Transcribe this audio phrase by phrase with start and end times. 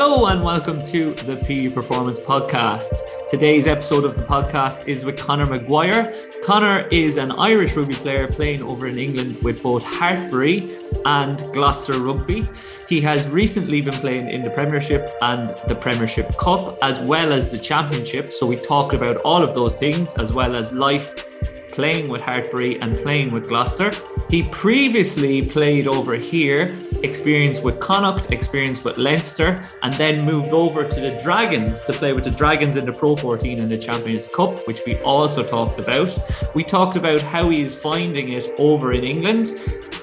[0.00, 3.00] Hello and welcome to the Petey Performance Podcast.
[3.28, 6.14] Today's episode of the podcast is with Conor Maguire.
[6.44, 10.70] Conor is an Irish rugby player playing over in England with both Hartpury
[11.04, 12.48] and Gloucester Rugby.
[12.88, 17.50] He has recently been playing in the Premiership and the Premiership Cup, as well as
[17.50, 18.32] the Championship.
[18.32, 21.12] So we talked about all of those things, as well as life
[21.72, 23.90] playing with Hartpury and playing with Gloucester.
[24.30, 30.86] He previously played over here experience with Connacht, experience with Leinster, and then moved over
[30.86, 34.28] to the Dragons to play with the Dragons in the Pro 14 and the Champions
[34.28, 36.16] Cup, which we also talked about.
[36.54, 39.58] We talked about how he is finding it over in England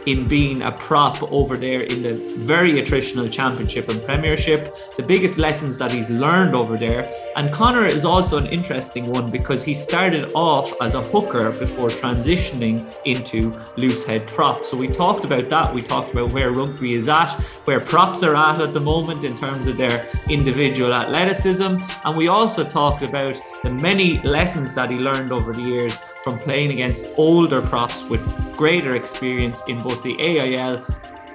[0.06, 2.14] in being a prop over there in the
[2.46, 7.12] very attritional championship and premiership, the biggest lessons that he's learned over there.
[7.36, 11.90] And Conor is also an interesting one because he started off as a hooker before
[11.90, 14.64] transitioning into loose head prop.
[14.64, 15.74] So we talked about that.
[15.74, 17.32] We talked about where rugby is at,
[17.66, 21.78] where props are at at the moment in terms of their individual athleticism.
[22.04, 26.40] And we also talked about the many lessons that he learned over the years from
[26.40, 28.22] playing against older props with
[28.56, 30.86] greater experience in both the AIL,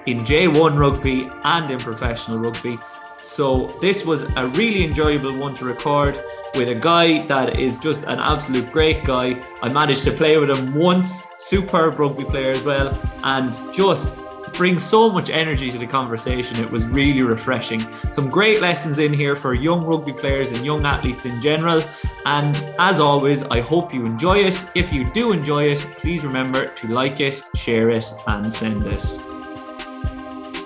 [0.06, 2.78] in J1 rugby, and in professional rugby.
[3.22, 6.22] So, this was a really enjoyable one to record
[6.54, 9.44] with a guy that is just an absolute great guy.
[9.62, 14.84] I managed to play with him once, superb rugby player as well, and just brings
[14.84, 16.56] so much energy to the conversation.
[16.58, 17.86] It was really refreshing.
[18.12, 21.82] Some great lessons in here for young rugby players and young athletes in general.
[22.26, 24.64] And as always, I hope you enjoy it.
[24.74, 29.04] If you do enjoy it, please remember to like it, share it, and send it.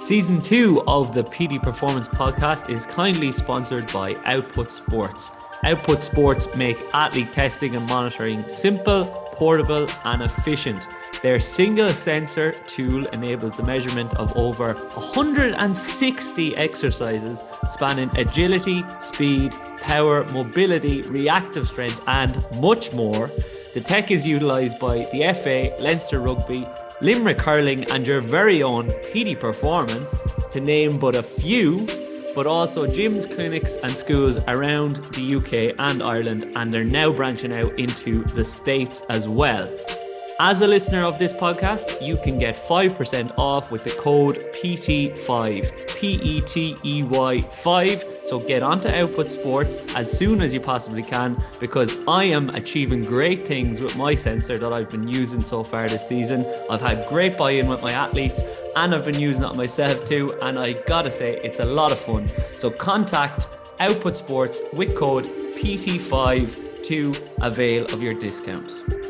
[0.02, 5.32] Season two of the Petey Performance Podcast is kindly sponsored by Output Sports.
[5.64, 10.86] Output Sports make athlete testing and monitoring simple, portable, and efficient.
[11.24, 20.24] Their single sensor tool enables the measurement of over 160 exercises spanning agility, speed, power,
[20.24, 23.30] mobility, reactive strength, and much more.
[23.72, 26.68] The tech is utilised by the FA, Leinster Rugby,
[27.00, 31.86] Limerick Hurling, and your very own Petey Performance, to name but a few,
[32.34, 37.54] but also gyms, clinics, and schools around the UK and Ireland, and they're now branching
[37.54, 39.74] out into the States as well.
[40.40, 45.94] As a listener of this podcast, you can get 5% off with the code PT5,
[45.96, 48.04] P E T E Y 5.
[48.24, 53.04] So get onto Output Sports as soon as you possibly can because I am achieving
[53.04, 56.44] great things with my sensor that I've been using so far this season.
[56.68, 58.42] I've had great buy in with my athletes
[58.74, 60.36] and I've been using it myself too.
[60.42, 62.28] And I gotta say, it's a lot of fun.
[62.56, 63.46] So contact
[63.78, 69.03] Output Sports with code PT5 to avail of your discount.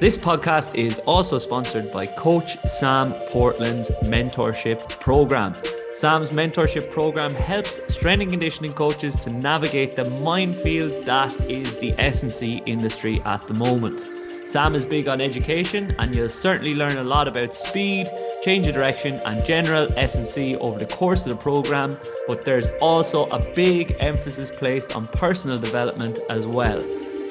[0.00, 5.54] This podcast is also sponsored by Coach Sam Portland's mentorship program.
[5.92, 11.92] Sam's mentorship program helps strength and conditioning coaches to navigate the minefield that is the
[11.98, 14.08] S&C industry at the moment.
[14.50, 18.08] Sam is big on education and you'll certainly learn a lot about speed,
[18.40, 23.26] change of direction and general S&C over the course of the program, but there's also
[23.26, 26.82] a big emphasis placed on personal development as well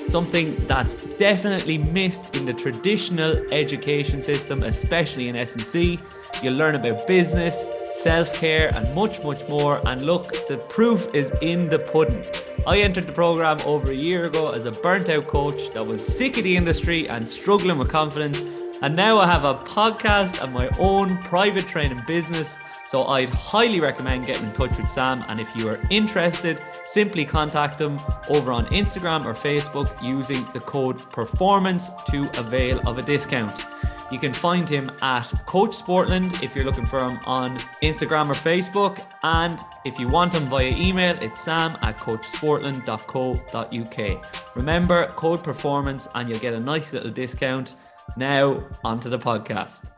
[0.10, 6.00] something that's definitely missed in the traditional education system, especially in S&C.
[6.42, 9.82] You'll learn about business, self-care and much, much more.
[9.88, 12.26] And look, the proof is in the pudding.
[12.68, 16.06] I entered the program over a year ago as a burnt out coach that was
[16.06, 18.44] sick of the industry and struggling with confidence.
[18.82, 22.58] And now I have a podcast and my own private training business.
[22.90, 25.24] So I'd highly recommend getting in touch with Sam.
[25.28, 30.60] And if you are interested, simply contact him over on Instagram or Facebook using the
[30.60, 33.64] code performance to avail of a discount.
[34.10, 38.34] You can find him at Coach Sportland if you're looking for him on Instagram or
[38.34, 39.06] Facebook.
[39.22, 44.26] And if you want him via email, it's sam at coachsportland.co.uk.
[44.56, 47.76] Remember, code performance, and you'll get a nice little discount.
[48.18, 49.92] Now, onto the podcast.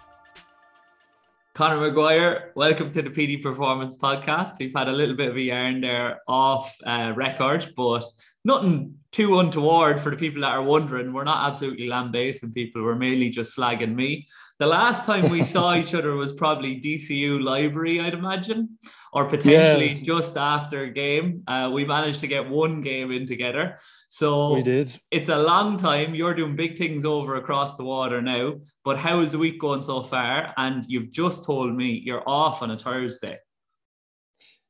[1.62, 4.54] Conor Maguire, welcome to the Petey Performance Podcast.
[4.58, 8.04] We've had a little bit of a yarn there off uh, record, but
[8.44, 11.14] nothing too untoward for the people that are wondering.
[11.14, 12.82] We're not absolutely lambasting people.
[12.82, 14.28] We're mainly just slagging me.
[14.62, 18.78] The last time we saw each other was probably DCU Library, I'd imagine,
[19.12, 20.04] or potentially yeah.
[20.04, 21.42] just after a game.
[21.48, 23.80] Uh, we managed to get one game in together.
[24.08, 24.96] So we did.
[25.10, 26.14] It's a long time.
[26.14, 28.58] You're doing big things over across the water now.
[28.86, 30.54] But how is the week going so far?
[30.56, 33.40] And you've just told me you're off on a Thursday.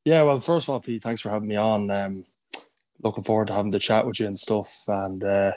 [0.05, 1.91] Yeah, well, first of all, Pete, thanks for having me on.
[1.91, 2.23] Um,
[3.03, 4.85] looking forward to having the chat with you and stuff.
[4.87, 5.51] And uh,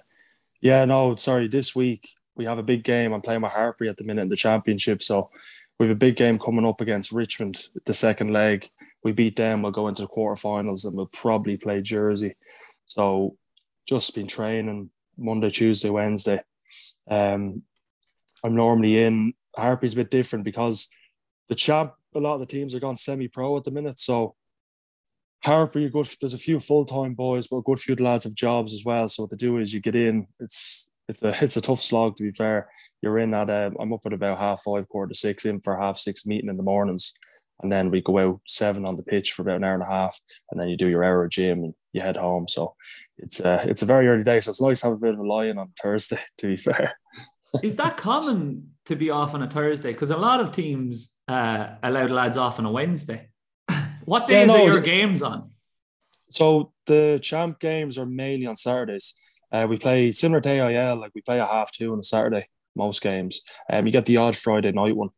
[0.61, 3.13] yeah, no, sorry, this week we have a big game.
[3.13, 5.31] I'm playing with Hartpury at the minute in the championship, so
[5.79, 8.69] we have a big game coming up against Richmond, the second leg.
[9.05, 12.35] we beat them, we'll go into the quarterfinals and we'll probably play Jersey.
[12.87, 13.37] So
[13.87, 16.43] just been training Monday, Tuesday, Wednesday.
[17.09, 17.63] Um,
[18.43, 19.35] I'm normally in.
[19.57, 20.89] Harpy's a bit different because
[21.49, 23.99] the champ, a lot of the teams are gone semi-pro at the minute.
[23.99, 24.35] So
[25.45, 26.09] Harper, good.
[26.21, 29.07] There's a few full-time boys, but a good few lads have jobs as well.
[29.07, 30.27] So what they do is you get in.
[30.41, 32.69] It's it's a it's a tough slog to be fair.
[33.03, 35.79] You're in at um, I'm up at about half five, quarter to six, in for
[35.79, 37.13] half six meeting in the mornings,
[37.63, 39.87] and then we go out seven on the pitch for about an hour and a
[39.87, 40.19] half,
[40.51, 42.47] and then you do your hour of gym and you head home.
[42.49, 42.75] So
[43.19, 45.21] it's uh, it's a very early day, so it's nice to have a bit of
[45.21, 46.19] a lie-in on Thursday.
[46.39, 46.97] To be fair,
[47.63, 49.93] is that common to be off on a Thursday?
[49.93, 53.29] Because a lot of teams uh, allow the lads off on a Wednesday.
[54.05, 55.51] what days yeah, no, are your games on?
[56.31, 59.15] So the champ games are mainly on Saturdays.
[59.55, 62.49] Uh, we play similar to AIL, like we play a half two on a Saturday
[62.75, 63.41] most games.
[63.73, 65.11] Um, you get the odd Friday night one,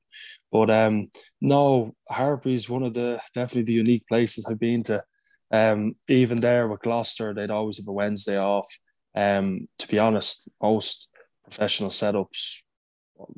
[0.53, 1.09] but um,
[1.41, 5.03] no, Harpy's one of the definitely the unique places I've been to.
[5.51, 8.69] Um, even there with Gloucester, they'd always have a Wednesday off.
[9.15, 11.11] Um, to be honest, most
[11.45, 12.63] professional setups,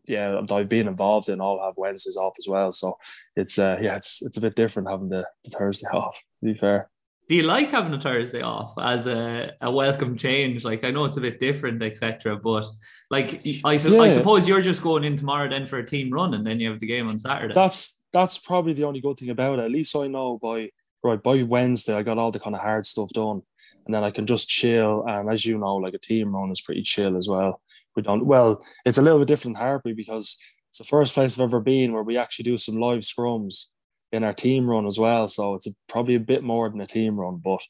[0.09, 2.73] yeah, I've been involved in all have Wednesdays off as well.
[2.73, 2.99] So
[3.37, 6.21] it's uh, yeah, it's it's a bit different having the, the Thursday off.
[6.41, 6.91] To be fair
[7.29, 10.65] do you like having a Thursday off as a, a welcome change?
[10.65, 12.37] Like I know it's a bit different, etc.
[12.37, 12.67] But
[13.11, 14.01] like I, su- yeah.
[14.01, 16.71] I suppose you're just going in tomorrow then for a team run, and then you
[16.71, 17.53] have the game on Saturday.
[17.53, 19.65] That's that's probably the only good thing about it.
[19.67, 20.71] At least I know by
[21.05, 23.43] right by Wednesday I got all the kind of hard stuff done,
[23.85, 25.05] and then I can just chill.
[25.07, 27.61] And as you know, like a team run is pretty chill as well.
[27.95, 30.39] We don't well, it's a little bit different Harpy because
[30.71, 33.67] it's the first place I've ever been where we actually do some live scrums
[34.13, 35.29] in our team run as well.
[35.29, 37.61] So it's a, probably a bit more than a team run, but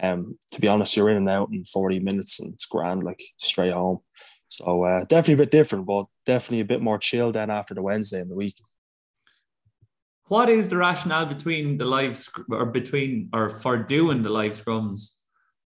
[0.00, 3.20] um, to be honest, you're in and out in 40 minutes and it's grand, like
[3.36, 3.98] straight home.
[4.48, 7.82] So uh, definitely a bit different, but definitely a bit more chill than after the
[7.82, 8.56] Wednesday in the week.
[10.26, 15.14] What is the rationale between the live or between or for doing the live scrums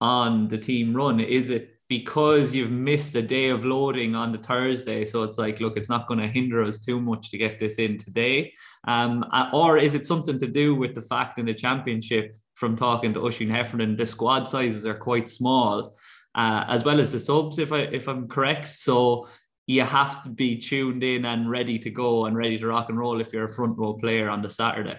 [0.01, 1.21] on the team run?
[1.21, 5.07] Is it because you've missed a day of loading on the Thursday.
[5.07, 7.77] So it's like, look, it's not going to hinder us too much to get this
[7.77, 8.53] in today.
[8.87, 12.77] Um, uh, or is it something to do with the fact in the championship from
[12.77, 15.95] talking to Oisín Heffernan, the squad sizes are quite small,
[16.35, 18.69] uh, as well as the subs, if I if I'm correct.
[18.69, 19.29] So
[19.67, 22.99] you have to be tuned in and ready to go and ready to rock and
[22.99, 24.99] roll if you're a front row player on the Saturday.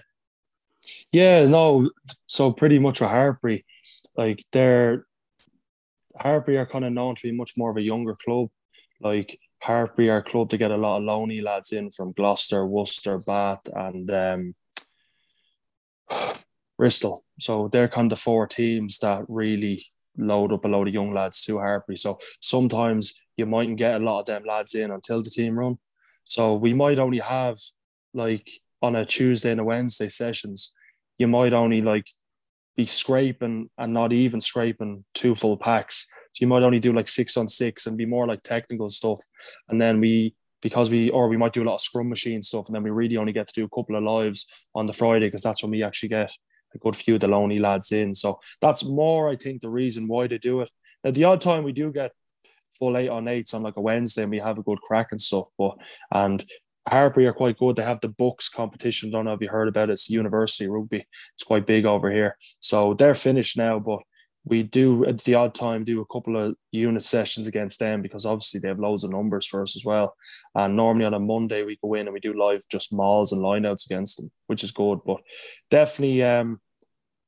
[1.12, 1.90] Yeah, no.
[2.26, 3.66] So pretty much a Harpy,
[4.16, 5.06] like they're
[6.20, 8.50] Harpy are kind of known to be much more of a younger club.
[9.02, 13.20] Like Harpy are club to get a lot of loney lads in from Gloucester, Worcester,
[13.20, 14.56] Bath, and um,
[16.78, 17.24] Bristol.
[17.40, 19.82] So they're kind of four teams that really
[20.18, 21.96] load up a load of young lads to Harpy.
[21.96, 25.78] So sometimes you mightn't get a lot of them lads in until the team run.
[26.26, 27.58] So we might only have
[28.14, 28.50] like
[28.82, 30.74] on a Tuesday and a Wednesday sessions,
[31.18, 32.08] you might only like
[32.76, 36.08] be scraping and not even scraping two full packs.
[36.34, 39.20] So you might only do like six on six and be more like technical stuff.
[39.68, 42.68] And then we, because we, or we might do a lot of scrum machine stuff.
[42.68, 44.46] And then we really only get to do a couple of lives
[44.76, 46.32] on the Friday because that's when we actually get
[46.74, 48.14] a good few of the lonely lads in.
[48.14, 50.72] So that's more, I think, the reason why they do it.
[51.04, 52.12] At the odd time we do get
[52.78, 55.20] full eight on eights on like a Wednesday and we have a good crack and
[55.20, 55.50] stuff.
[55.58, 55.78] But
[56.12, 56.44] and
[56.88, 57.76] Harpy are quite good.
[57.76, 59.12] They have the BUCS competition.
[59.12, 59.94] Don't know if you heard about it.
[59.94, 61.06] It's university rugby.
[61.36, 62.36] It's quite big over here.
[62.60, 64.00] So they're finished now, but
[64.46, 68.26] we do at the odd time do a couple of unit sessions against them because
[68.26, 70.16] obviously they have loads of numbers for us as well.
[70.56, 73.42] And normally on a Monday we go in and we do live just mauls and
[73.42, 75.00] lineouts against them, which is good.
[75.06, 75.22] But
[75.70, 76.60] definitely um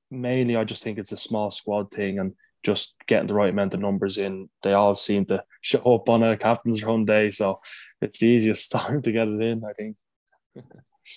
[0.10, 3.74] mainly I just think it's a small squad thing and just getting the right amount
[3.74, 4.50] of numbers in.
[4.64, 7.60] They all seem to show up on a captain's run day, so
[8.02, 9.64] it's the easiest time to get it in.
[9.64, 9.98] I think.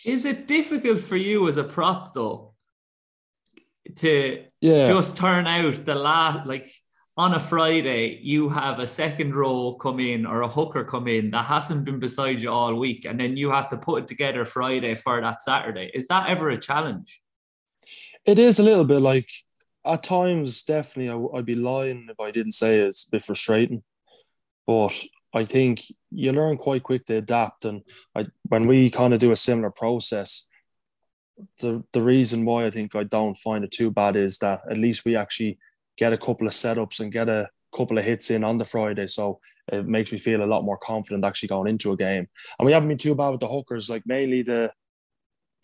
[0.04, 2.54] Is it difficult for you as a prop though
[3.96, 4.86] to yeah.
[4.86, 6.72] just turn out the last like
[7.16, 11.30] on a Friday, you have a second row come in or a hooker come in
[11.30, 14.44] that hasn't been beside you all week, and then you have to put it together
[14.44, 15.90] Friday for that Saturday.
[15.94, 17.20] Is that ever a challenge?
[18.24, 19.30] It is a little bit like
[19.86, 23.82] at times, definitely, I, would be lying if I didn't say it's a bit frustrating.
[24.66, 24.98] But
[25.34, 27.64] I think you learn quite quick to adapt.
[27.64, 27.82] And
[28.14, 30.48] I, when we kind of do a similar process,
[31.60, 34.76] the, the reason why I think I don't find it too bad is that at
[34.76, 35.58] least we actually
[35.96, 39.06] get a couple of setups and get a couple of hits in on the Friday.
[39.06, 39.40] So
[39.72, 42.28] it makes me feel a lot more confident actually going into a game.
[42.58, 44.70] And we haven't been too bad with the hookers, like mainly the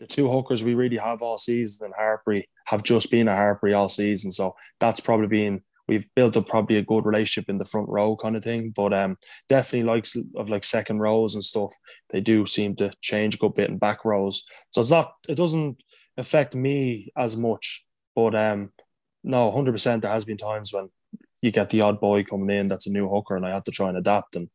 [0.00, 3.72] the two hookers we really have all season and Harpy have just been a Harpy
[3.72, 4.32] all season.
[4.32, 8.16] So that's probably been we've built up probably a good relationship in the front row
[8.16, 8.72] kind of thing.
[8.74, 9.16] But um
[9.48, 11.72] definitely likes of like second rows and stuff,
[12.08, 14.44] they do seem to change a good bit in back rows.
[14.72, 15.82] So it's not it doesn't
[16.16, 17.86] affect me as much.
[18.14, 18.70] But um,
[19.24, 20.02] no, hundred percent.
[20.02, 20.90] There has been times when
[21.42, 23.70] you get the odd boy coming in that's a new hooker, and I have to
[23.70, 24.36] try and adapt.
[24.36, 24.48] And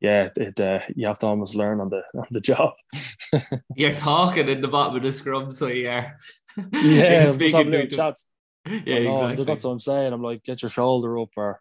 [0.00, 2.72] yeah, it, uh, you have to almost learn on the on the job.
[3.76, 6.12] You're talking in the bottom of the scrum, so yeah.
[6.72, 8.28] Yeah, speaking to chats.
[8.66, 9.44] Yeah, know, exactly.
[9.44, 10.12] That's what I'm saying.
[10.12, 11.60] I'm like, get your shoulder up, or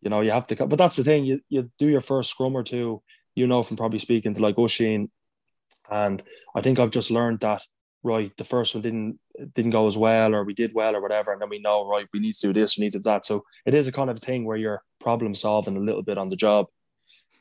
[0.00, 0.66] you know, you have to.
[0.66, 1.24] But that's the thing.
[1.24, 3.02] You you do your first scrum or two.
[3.34, 5.08] You know, from probably speaking to like Oisín,
[5.90, 6.22] and
[6.54, 7.62] I think I've just learned that
[8.02, 9.18] right, the first one didn't
[9.52, 12.06] didn't go as well, or we did well, or whatever, and then we know right,
[12.12, 13.24] we need to do this, we need to do that.
[13.24, 16.28] So it is a kind of thing where you're problem solving a little bit on
[16.28, 16.66] the job.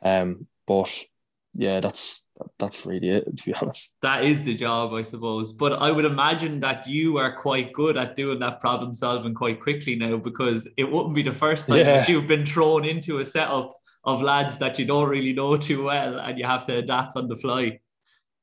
[0.01, 1.05] Um, but
[1.53, 2.25] yeah, that's
[2.57, 3.93] that's really it to be honest.
[4.01, 5.53] That is the job, I suppose.
[5.53, 9.61] But I would imagine that you are quite good at doing that problem solving quite
[9.61, 11.85] quickly now because it wouldn't be the first time yeah.
[11.85, 15.83] that you've been thrown into a setup of lads that you don't really know too
[15.83, 17.79] well and you have to adapt on the fly.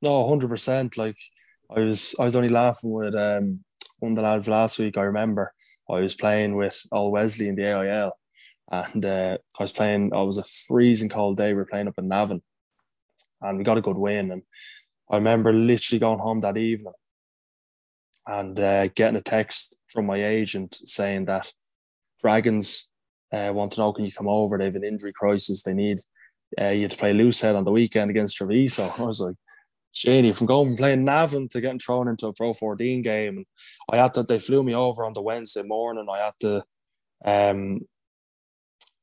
[0.02, 0.98] No, hundred percent.
[0.98, 1.18] Like
[1.74, 3.60] I was I was only laughing with um,
[3.98, 4.96] one of the lads last week.
[4.96, 5.52] I remember
[5.90, 8.12] I was playing with Old Wesley in the AIL,
[8.70, 10.12] and uh, I was playing.
[10.14, 11.48] I was a freezing cold day.
[11.48, 12.42] We were playing up in Navan,
[13.42, 14.30] and we got a good win.
[14.30, 14.42] And
[15.10, 16.92] I remember literally going home that evening
[18.26, 21.52] and uh, getting a text from my agent saying that
[22.20, 22.90] Dragons
[23.32, 24.58] uh, want to know can you come over?
[24.58, 25.62] They have an injury crisis.
[25.62, 25.98] They need
[26.60, 28.92] uh, you to play Loosehead on the weekend against Treviso.
[28.98, 29.36] I was like,
[29.96, 33.38] Shaney from going playing Navan to getting thrown into a Pro 14 game.
[33.38, 33.46] And
[33.90, 36.06] I had to, they flew me over on the Wednesday morning.
[36.12, 36.64] I had to,
[37.24, 37.80] um,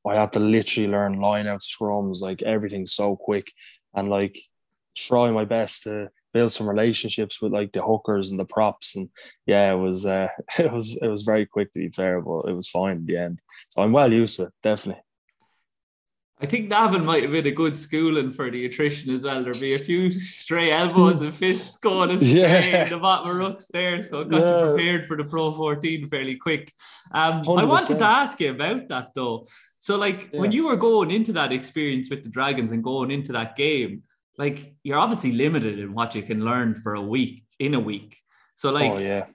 [0.08, 3.52] I had to literally learn line out scrums, like everything so quick
[3.96, 4.38] and like
[4.96, 8.96] try my best to build some relationships with like the hookers and the props.
[8.96, 9.10] And
[9.48, 10.28] yeah, it was, uh,
[10.60, 13.18] it was, it was very quick to be fair, but it was fine in the
[13.18, 13.42] end.
[13.70, 15.02] So I'm well used to it, definitely.
[16.42, 19.44] I think Navan might have been a good schooling for the attrition as well.
[19.44, 22.84] There'd be a few stray elbows and fists going astray yeah.
[22.84, 24.02] in the bottom of rucks there.
[24.02, 24.60] So got yeah.
[24.60, 26.74] you prepared for the Pro 14 fairly quick.
[27.12, 29.46] Um, I wanted to ask you about that though.
[29.80, 30.40] So, like, yeah.
[30.42, 34.04] when you were going into that experience with the Dragons and going into that game,
[34.38, 38.18] like, you're obviously limited in what you can learn for a week, in a week.
[38.56, 39.26] So, like, oh, yeah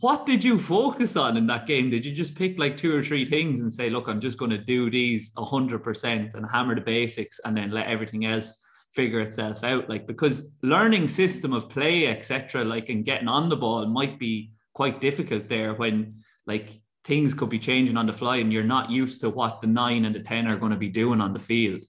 [0.00, 1.90] what did you focus on in that game?
[1.90, 4.52] Did you just pick like two or three things and say, look, I'm just going
[4.52, 8.58] to do these 100% and hammer the basics and then let everything else
[8.94, 9.88] figure itself out?
[9.88, 14.52] Like, because learning system of play, etc., like, and getting on the ball might be
[14.72, 18.90] quite difficult there when like things could be changing on the fly and you're not
[18.90, 21.40] used to what the nine and the 10 are going to be doing on the
[21.40, 21.82] field.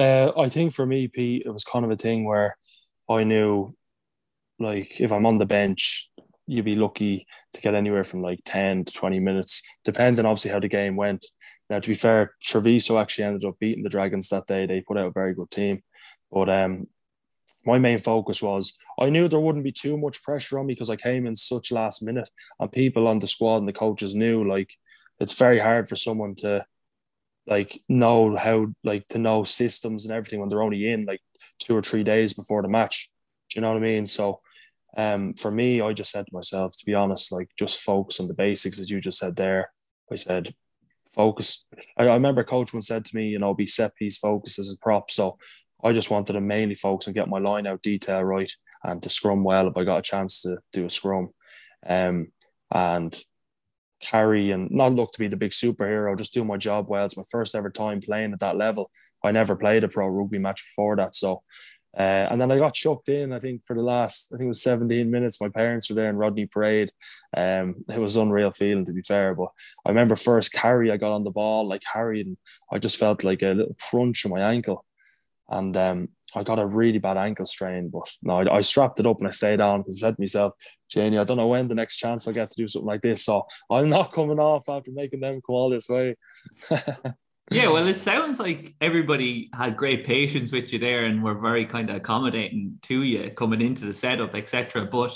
[0.00, 2.56] Uh, I think for me, Pete, it was kind of a thing where
[3.08, 3.76] I knew
[4.60, 6.09] like if I'm on the bench,
[6.50, 10.58] you'd be lucky to get anywhere from like 10 to 20 minutes, depending obviously how
[10.58, 11.24] the game went.
[11.68, 14.66] Now, to be fair, Treviso actually ended up beating the Dragons that day.
[14.66, 15.82] They put out a very good team.
[16.32, 16.88] But um,
[17.64, 20.90] my main focus was I knew there wouldn't be too much pressure on me because
[20.90, 22.28] I came in such last minute,
[22.58, 24.74] and people on the squad and the coaches knew like
[25.20, 26.64] it's very hard for someone to
[27.46, 31.20] like know how like to know systems and everything when they're only in like
[31.58, 33.10] two or three days before the match.
[33.50, 34.06] Do you know what I mean?
[34.06, 34.40] So
[34.96, 38.28] um, for me, I just said to myself, to be honest, like just focus on
[38.28, 39.70] the basics, as you just said there.
[40.10, 40.54] I said,
[41.14, 41.66] focus.
[41.96, 44.72] I, I remember coach once said to me, you know, be set piece focus as
[44.72, 45.10] a prop.
[45.10, 45.38] So
[45.82, 48.50] I just wanted to mainly focus and get my line out detail right
[48.82, 51.30] and to scrum well if I got a chance to do a scrum.
[51.86, 52.32] Um,
[52.72, 53.18] and
[54.00, 57.04] carry and not look to be the big superhero, just do my job well.
[57.04, 58.90] It's my first ever time playing at that level.
[59.22, 61.14] I never played a pro rugby match before that.
[61.14, 61.42] So
[61.96, 64.48] uh, and then I got chucked in, I think, for the last, I think it
[64.48, 65.40] was 17 minutes.
[65.40, 66.90] My parents were there in Rodney Parade.
[67.36, 69.34] Um, it was unreal feeling, to be fair.
[69.34, 69.48] But
[69.84, 72.36] I remember first carry, I got on the ball, like carried, and
[72.70, 74.84] I just felt like a little crunch in my ankle.
[75.48, 77.88] And um, I got a really bad ankle strain.
[77.88, 80.22] But no, I, I strapped it up and I stayed on because I said to
[80.22, 80.54] myself,
[80.88, 83.24] Janie, I don't know when the next chance I get to do something like this.
[83.24, 86.14] So I'm not coming off after making them come all this way.
[87.50, 91.66] Yeah, well, it sounds like everybody had great patience with you there and were very
[91.66, 94.84] kind of accommodating to you coming into the setup, etc.
[94.84, 95.12] But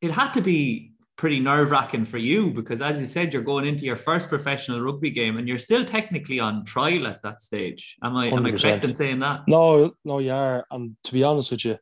[0.00, 3.66] it had to be pretty nerve wracking for you because, as you said, you're going
[3.66, 7.96] into your first professional rugby game and you're still technically on trial at that stage.
[8.02, 9.42] Am I, am I correct in saying that?
[9.46, 10.64] No, no, you are.
[10.70, 11.76] And to be honest with you,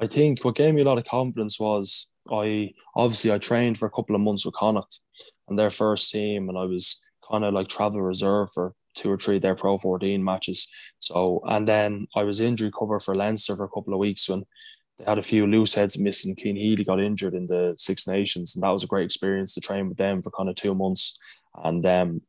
[0.00, 3.86] I think what gave me a lot of confidence was I obviously I trained for
[3.86, 5.00] a couple of months with Connacht
[5.48, 9.16] and their first team, and I was kind of like travel reserve for two or
[9.16, 10.68] three their Pro 14 matches.
[10.98, 14.44] So, and then I was injury cover for Leinster for a couple of weeks when
[14.98, 16.36] they had a few loose heads missing.
[16.36, 19.60] Cian Healy got injured in the Six Nations, and that was a great experience to
[19.60, 21.18] train with them for kind of two months.
[21.64, 22.22] And um,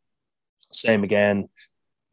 [0.72, 1.50] same again,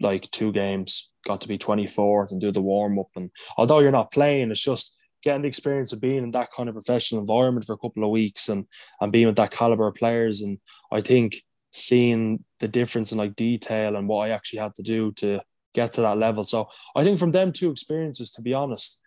[0.01, 3.09] like two games, got to be 24th and do the warm up.
[3.17, 6.69] And although you're not playing, it's just getting the experience of being in that kind
[6.69, 8.67] of professional environment for a couple of weeks and
[9.01, 10.43] and being with that caliber of players.
[10.43, 10.59] And
[10.93, 11.43] I think
[11.73, 15.41] seeing the difference in like detail and what I actually had to do to
[15.75, 16.43] get to that level.
[16.43, 19.03] So I think from them two experiences, to be honest,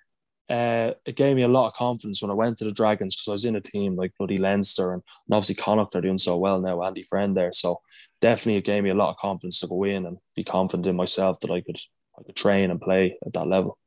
[0.49, 3.27] uh, it gave me a lot of confidence when I went to the Dragons because
[3.27, 6.37] I was in a team like bloody Leinster and, and obviously Connacht are doing so
[6.37, 7.51] well now, Andy Friend there.
[7.51, 7.81] So
[8.19, 10.95] definitely it gave me a lot of confidence to go in and be confident in
[10.95, 11.77] myself that I could
[12.17, 13.77] I could train and play at that level.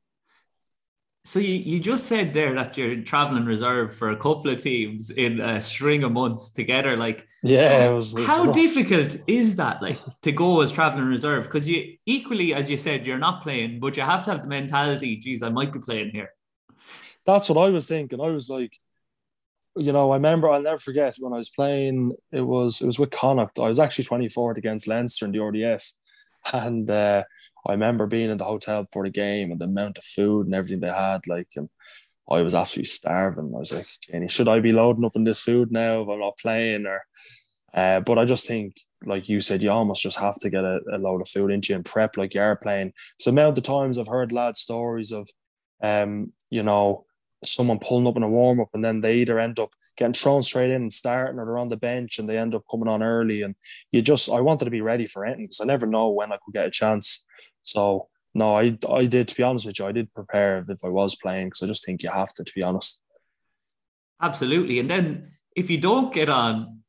[1.25, 5.11] So you, you just said there that you're traveling reserve for a couple of teams
[5.11, 6.97] in a string of months together.
[6.97, 9.81] Like, yeah, it was, it was how difficult is that?
[9.81, 13.79] Like to go as traveling reserve because you equally, as you said, you're not playing,
[13.79, 15.17] but you have to have the mentality.
[15.17, 16.31] Geez, I might be playing here.
[17.25, 18.21] That's what I was thinking.
[18.21, 18.76] I was like,
[19.76, 22.17] you know, I remember I'll never forget when I was playing.
[22.33, 23.61] It was it was with Connacht.
[23.61, 26.00] I was actually 24th against Leinster in the RDS,
[26.52, 27.23] and uh,
[27.66, 30.54] I remember being in the hotel before the game and the amount of food and
[30.54, 31.26] everything they had.
[31.26, 31.69] Like, and
[32.31, 33.52] I was absolutely starving.
[33.54, 36.38] I was like, should I be loading up on this food now if I'm not
[36.38, 36.87] playing?
[36.87, 37.02] Or,
[37.75, 40.81] uh, but I just think, like you said, you almost just have to get a,
[40.92, 42.92] a load of food into you and prep like you are playing.
[43.19, 45.28] So, amount of times I've heard lads' stories of,
[45.83, 47.07] um, you know,
[47.45, 50.42] someone pulling up in a warm up and then they either end up getting thrown
[50.42, 53.02] straight in and starting or they're on the bench and they end up coming on
[53.02, 53.42] early.
[53.42, 53.54] And
[53.90, 56.38] you just, I wanted to be ready for anything because I never know when I
[56.45, 57.25] could get a chance.
[57.62, 60.88] So, no, I, I did, to be honest with you, I did prepare if I
[60.88, 63.02] was playing because I just think you have to, to be honest.
[64.21, 64.78] Absolutely.
[64.78, 66.83] And then if you don't get on,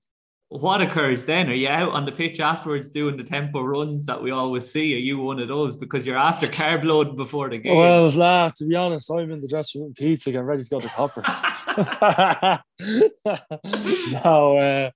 [0.60, 1.50] what occurs then?
[1.50, 4.94] Are you out on the pitch afterwards doing the tempo runs that we always see?
[4.94, 7.76] Are you one of those because you're after carb load before the game?
[7.76, 10.80] Well, nah, to be honest, I'm in the dressing room pizza, getting ready to go
[10.80, 11.26] to Coppers.
[14.24, 14.92] no, uh,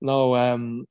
[0.00, 0.84] no, um,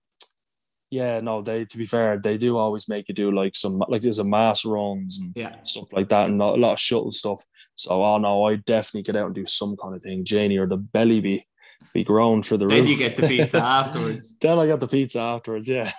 [0.90, 4.02] yeah, no, they to be fair, they do always make you do like some like
[4.02, 5.56] there's a mass runs and yeah.
[5.64, 7.44] stuff like that and a lot of shuttle stuff.
[7.76, 10.68] So oh no, I definitely get out and do some kind of thing, Janie, or
[10.68, 11.46] the belly be
[11.94, 12.90] be grown for the then roof.
[12.90, 14.38] you get the pizza afterwards.
[14.40, 15.92] then I got the pizza afterwards, yeah.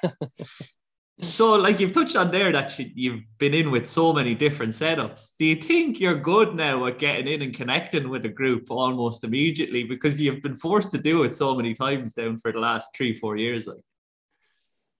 [1.21, 5.33] so, like you've touched on there that you've been in with so many different setups.
[5.39, 9.23] Do you think you're good now at getting in and connecting with a group almost
[9.23, 12.97] immediately because you've been forced to do it so many times down for the last
[12.97, 13.67] three, four years?
[13.67, 13.85] Like,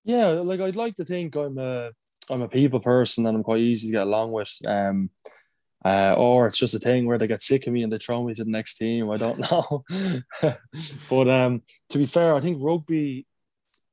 [0.03, 1.91] yeah, like I'd like to think I'm a
[2.29, 4.53] I'm a people person and I'm quite easy to get along with.
[4.65, 5.09] Um,
[5.85, 8.23] uh, or it's just a thing where they get sick of me and they throw
[8.23, 9.09] me to the next team.
[9.09, 9.83] I don't know.
[11.09, 13.25] but um, to be fair, I think rugby.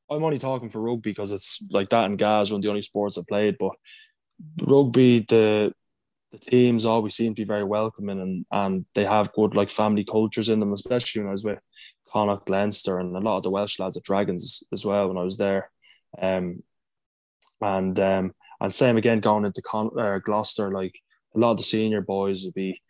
[0.08, 3.18] I'm only talking for rugby because it's like that and Gaz one the only sports
[3.18, 3.56] I played.
[3.58, 3.72] But
[4.62, 5.72] rugby, the
[6.32, 10.04] the teams always seem to be very welcoming and and they have good like family
[10.04, 11.58] cultures in them, especially when I was with
[12.08, 15.22] Connacht, Leinster, and a lot of the Welsh lads at Dragons as well when I
[15.22, 15.70] was there.
[16.20, 16.62] Um,
[17.60, 20.98] and um, and same again going into Con- uh, Gloucester, like
[21.34, 22.80] a lot of the senior boys would be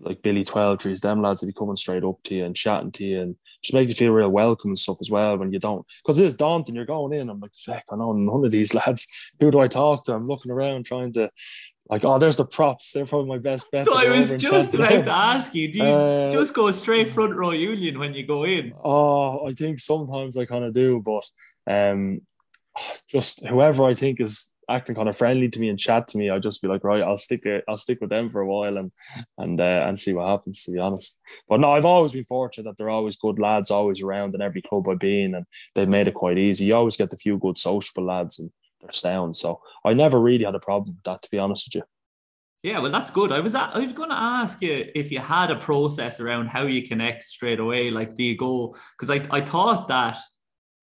[0.00, 3.04] like Billy Twelvetrees, them lads would be coming straight up to you and chatting to
[3.04, 5.84] you and just make you feel real welcome and stuff as well when you don't.
[6.02, 6.74] Because it is daunting.
[6.74, 9.08] You're going in, I'm like, fuck, I know none of these lads.
[9.40, 10.14] Who do I talk to?
[10.14, 11.30] I'm looking around trying to,
[11.88, 12.92] like, oh, there's the props.
[12.92, 13.86] They're probably my best bet.
[13.86, 17.34] So I was just about to ask you, do you uh, just go straight front
[17.34, 18.74] row union when you go in?
[18.84, 21.24] Oh, I think sometimes I kind of do, but
[21.66, 22.20] um,
[23.08, 26.30] just whoever I think is acting kind of friendly to me and chat to me,
[26.30, 28.92] I just be like, right, I'll stick I'll stick with them for a while and
[29.38, 30.64] and uh, and see what happens.
[30.64, 34.02] To be honest, but no, I've always been fortunate that they're always good lads, always
[34.02, 36.66] around in every club I've been, and they've made it quite easy.
[36.66, 39.36] You always get the few good sociable lads, and they're sound.
[39.36, 41.88] So I never really had a problem with that, to be honest with you.
[42.62, 43.30] Yeah, well, that's good.
[43.30, 46.62] I was I was going to ask you if you had a process around how
[46.62, 47.90] you connect straight away.
[47.90, 48.74] Like, do you go?
[48.98, 50.18] Because I I thought that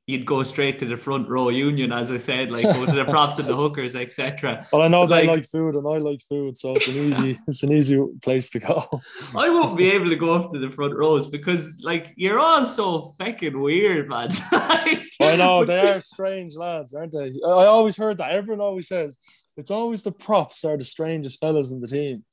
[0.08, 3.06] you'd go straight to the front row union, as I said, like go to the
[3.06, 4.66] props and the hookers, etc.
[4.72, 6.96] Well, I know but they like, like, food and I like food, so it's an
[6.96, 9.02] easy, it's an easy place to go.
[9.36, 12.66] I won't be able to go up to the front rows because, like, you're all
[12.66, 14.30] so fucking weird, man.
[14.52, 17.34] I know they are strange lads, aren't they?
[17.46, 18.32] I always heard that.
[18.32, 19.18] Everyone always says
[19.58, 22.24] it's always the props that are the strangest fellas in the team.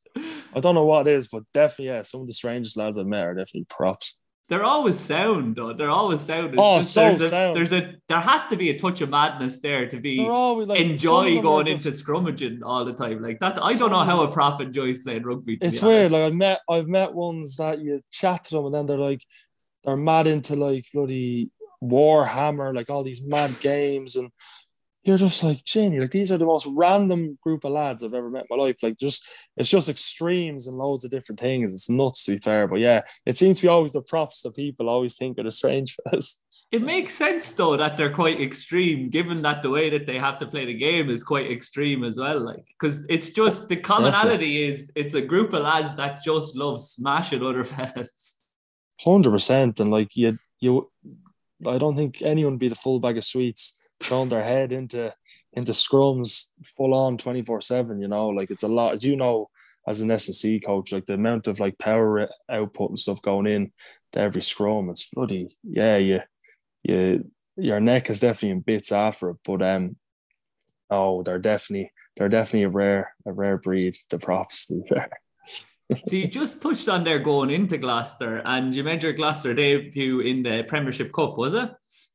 [0.54, 3.06] I don't know what it is, but definitely, yeah, some of the strangest lads I've
[3.06, 4.16] met are definitely props
[4.48, 5.57] they're always sound.
[5.57, 5.72] Though.
[5.72, 6.48] They're always sound.
[6.48, 7.50] It's oh, so there's sound.
[7.50, 10.68] A, there's a there has to be a touch of madness there to be always,
[10.68, 11.87] like, enjoy going just...
[11.87, 13.22] into scrummaging all the time.
[13.22, 15.59] Like that, I don't know how a prop enjoys playing rugby.
[15.61, 16.12] It's weird.
[16.12, 19.24] Like I've met I've met ones that you chat to them and then they're like
[19.85, 21.50] they're mad into like bloody
[21.83, 24.31] Warhammer, like all these mad games and
[25.04, 28.30] you're just like, Jenny, like these are the most random group of lads I've ever
[28.30, 28.82] met in my life.
[28.82, 31.74] Like just it's just extremes and loads of different things.
[31.74, 32.68] It's nuts to be fair.
[32.68, 35.50] But yeah, it seems to be always the props that people always think are the
[35.50, 36.42] strange fellas.
[36.70, 40.38] It makes sense though that they're quite extreme, given that the way that they have
[40.38, 42.40] to play the game is quite extreme as well.
[42.40, 44.64] Like, because it's just the commonality Definitely.
[44.64, 48.40] is it's a group of lads that just love smashing other fellas.
[49.00, 50.90] Hundred percent, and like you, you,
[51.66, 55.14] I don't think anyone would be the full bag of sweets throwing their head into
[55.52, 59.48] into scrums full on 24 7 you know like it's a lot as you know
[59.86, 63.72] as an S&C coach like the amount of like power output and stuff going in
[64.12, 66.20] to every scrum it's bloody yeah you
[66.82, 67.24] you
[67.56, 69.96] your neck is definitely in bits after it but um
[70.90, 75.10] oh they're definitely they're definitely a rare a rare breed the props to be fair
[76.06, 80.42] so you just touched on there going into Gloucester, and you your Gloucester debut in
[80.42, 81.70] the Premiership Cup, was it?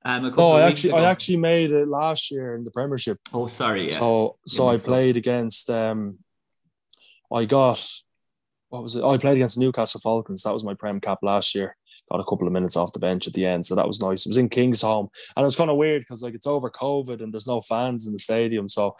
[0.06, 1.00] Um, a couple oh, I actually, ago.
[1.00, 3.18] I actually made it last year in the Premiership.
[3.34, 3.86] Oh, sorry.
[3.86, 3.98] Yeah.
[3.98, 5.70] So, so I played against.
[5.70, 6.20] Um,
[7.34, 7.86] I got
[8.70, 9.02] what was it?
[9.02, 10.44] Oh, I played against Newcastle Falcons.
[10.44, 11.76] That was my Prem cap last year.
[12.12, 14.26] Got a couple of minutes off the bench at the end, so that was nice.
[14.26, 17.22] It was in Kingsholm, and it was kind of weird because like it's over COVID
[17.22, 18.96] and there's no fans in the stadium, so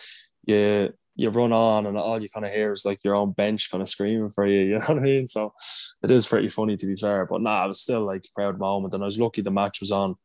[0.46, 3.72] you you run on and all you kind of hear is like your own bench
[3.72, 4.60] kind of screaming for you.
[4.68, 5.28] You know what I mean?
[5.28, 5.52] So
[6.04, 8.94] it is pretty funny to be fair, but nah, it was still like proud moment,
[8.94, 10.16] and I was lucky the match was on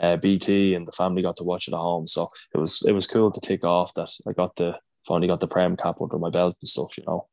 [0.00, 2.06] uh, BT, and the family got to watch it at home.
[2.06, 5.40] So it was it was cool to take off that I got the finally got
[5.40, 7.26] the prem cap under my belt and stuff, you know.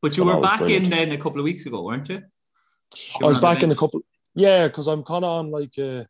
[0.00, 2.16] But you were back in then a couple of weeks ago, weren't you?
[2.16, 4.00] you I was back in a couple.
[4.34, 6.04] Yeah, because I'm kind of on like a, uh,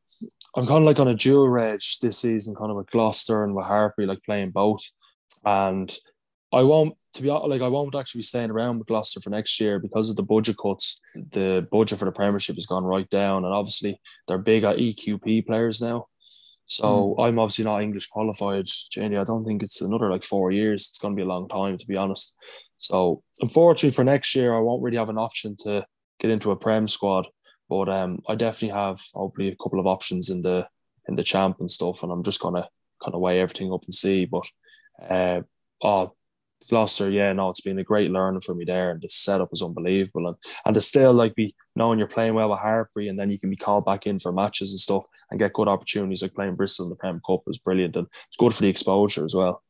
[0.57, 3.55] I'm kind of like on a dual reg this season, kind of with Gloucester and
[3.55, 4.81] with Hartpury, like playing both.
[5.45, 5.95] And
[6.53, 9.31] I won't, to be honest, like I won't actually be staying around with Gloucester for
[9.31, 11.01] next year because of the budget cuts.
[11.15, 15.47] The budget for the Premiership has gone right down, and obviously they're big at EQP
[15.47, 16.07] players now.
[16.67, 17.27] So mm.
[17.27, 19.17] I'm obviously not English qualified, Jenny.
[19.17, 20.89] I don't think it's another like four years.
[20.89, 22.35] It's going to be a long time, to be honest.
[22.79, 25.85] So unfortunately for next year, I won't really have an option to
[26.19, 27.29] get into a Prem squad.
[27.69, 30.67] But um, I definitely have hopefully a couple of options in the
[31.09, 32.69] in the champ and stuff, and I'm just gonna
[33.03, 34.27] kind of weigh everything up and see.
[34.27, 34.47] But
[35.11, 35.41] uh,
[35.83, 36.15] oh,
[36.69, 39.63] Gloucester, yeah, no, it's been a great learning for me there, and the setup is
[39.63, 43.31] unbelievable, and and to still like be knowing you're playing well with Hartpury, and then
[43.31, 46.35] you can be called back in for matches and stuff, and get good opportunities like
[46.35, 49.35] playing Bristol in the Prem Cup is brilliant, and it's good for the exposure as
[49.35, 49.63] well.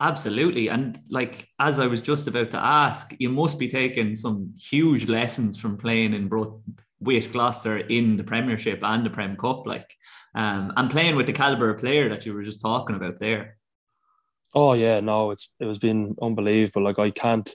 [0.00, 4.54] Absolutely, and like as I was just about to ask, you must be taking some
[4.58, 6.60] huge lessons from playing in both
[7.00, 9.90] with Gloucester in the Premiership and the Prem Cup, like,
[10.34, 13.56] um, and playing with the caliber of player that you were just talking about there.
[14.54, 16.82] Oh yeah, no, it's it was been unbelievable.
[16.82, 17.54] Like I can't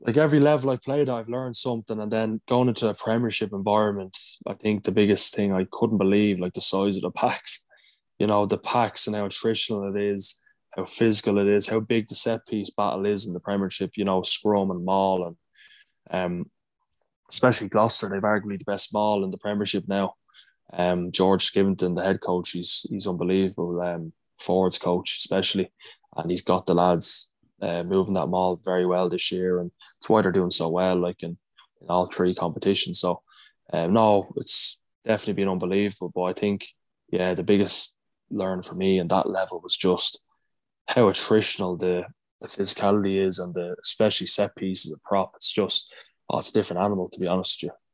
[0.00, 4.16] like every level I played, I've learned something, and then going into a Premiership environment,
[4.46, 7.64] I think the biggest thing I couldn't believe like the size of the packs.
[8.18, 10.40] You know, the packs and how attritional it is,
[10.76, 13.92] how physical it is, how big the set piece battle is in the Premiership.
[13.96, 15.36] You know, scrum and maul, and
[16.10, 16.50] um,
[17.30, 20.14] especially Gloucester, they've arguably the best maul in the Premiership now.
[20.72, 23.80] Um, George Skivington, the head coach, he's he's unbelievable.
[23.80, 25.70] Um, forwards coach, especially
[26.16, 30.08] and he's got the lads uh, moving that maul very well this year, and it's
[30.08, 31.36] why they're doing so well, like in,
[31.80, 33.00] in all three competitions.
[33.00, 33.22] So,
[33.72, 36.12] um, no, it's definitely been unbelievable.
[36.14, 36.66] But I think,
[37.10, 37.96] yeah, the biggest
[38.30, 40.22] learn for me in that level was just
[40.86, 42.04] how attritional the
[42.40, 45.32] the physicality is, and the especially set pieces of prop.
[45.34, 45.92] It's just,
[46.30, 47.87] oh, it's a different animal to be honest with you.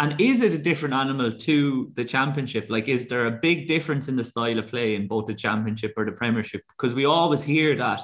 [0.00, 2.66] And is it a different animal to the championship?
[2.68, 5.94] Like, is there a big difference in the style of play in both the championship
[5.96, 6.62] or the premiership?
[6.68, 8.00] Because we always hear that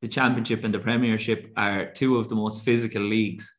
[0.00, 3.52] the championship and the premiership are two of the most physical leagues.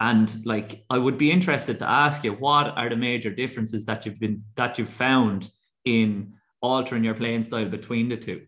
[0.00, 4.04] And like, I would be interested to ask you, what are the major differences that
[4.04, 5.50] you've been that you've found
[5.84, 8.46] in altering your playing style between the two?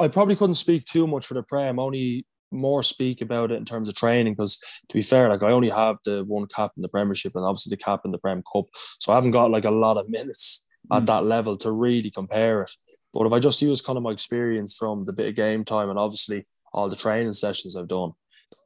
[0.00, 1.78] I probably couldn't speak too much for the Prem.
[1.78, 5.50] Only more speak about it in terms of training because to be fair, like I
[5.50, 8.42] only have the one cap in the Premiership and obviously the cap in the Prem
[8.52, 8.66] Cup,
[9.00, 10.96] so I haven't got like a lot of minutes mm.
[10.96, 12.70] at that level to really compare it.
[13.12, 15.88] But if I just use kind of my experience from the bit of game time
[15.88, 18.12] and obviously all the training sessions I've done,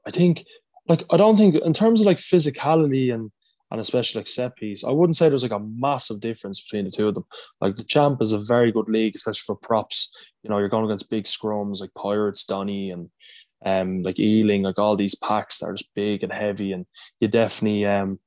[0.07, 0.45] I think
[0.89, 3.31] like I don't think in terms of like physicality and
[3.71, 6.91] and especially like set piece, I wouldn't say there's like a massive difference between the
[6.91, 7.25] two of them.
[7.61, 10.33] Like the champ is a very good league, especially for props.
[10.43, 13.11] You know, you're going against big scrums like Pirates, Donny, and
[13.65, 16.87] um, like Ealing, like all these packs that are just big and heavy, and
[17.21, 18.19] you definitely um,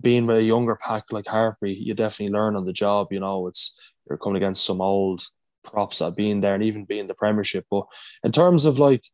[0.00, 3.08] being with a younger pack like Hartpury, you definitely learn on the job.
[3.10, 5.22] You know, it's you're coming against some old
[5.64, 7.66] props that being there and even being the Premiership.
[7.70, 7.84] But
[8.24, 9.04] in terms of like,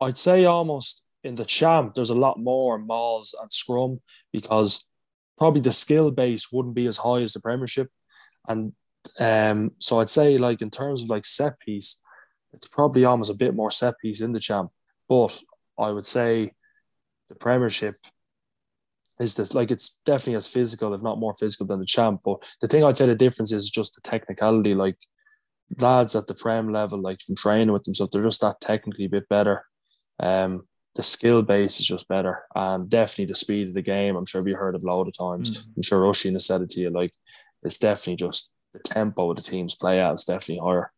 [0.00, 4.00] I'd say almost in the champ, there's a lot more mauls and scrum
[4.32, 4.86] because
[5.36, 7.88] probably the skill base wouldn't be as high as the Premiership,
[8.48, 8.72] and
[9.20, 12.02] Um, so I'd say like in terms of like set piece,
[12.52, 14.70] it's probably almost a bit more set piece in the champ.
[15.08, 15.40] But
[15.78, 16.52] I would say
[17.28, 17.96] the Premiership
[19.20, 22.20] is this like it's definitely as physical, if not more physical than the champ.
[22.24, 24.74] But the thing I'd say the difference is just the technicality.
[24.74, 24.96] Like
[25.78, 29.06] lads at the Prem level, like from training with them, so they're just that technically
[29.06, 29.64] a bit better.
[30.20, 34.16] Um, the skill base is just better, and definitely the speed of the game.
[34.16, 35.64] I'm sure we heard it a lot of times.
[35.64, 35.76] Mm.
[35.76, 36.90] I'm sure Oisin has said it to you.
[36.90, 37.12] Like
[37.62, 40.92] it's definitely just the tempo of the teams play out is definitely higher.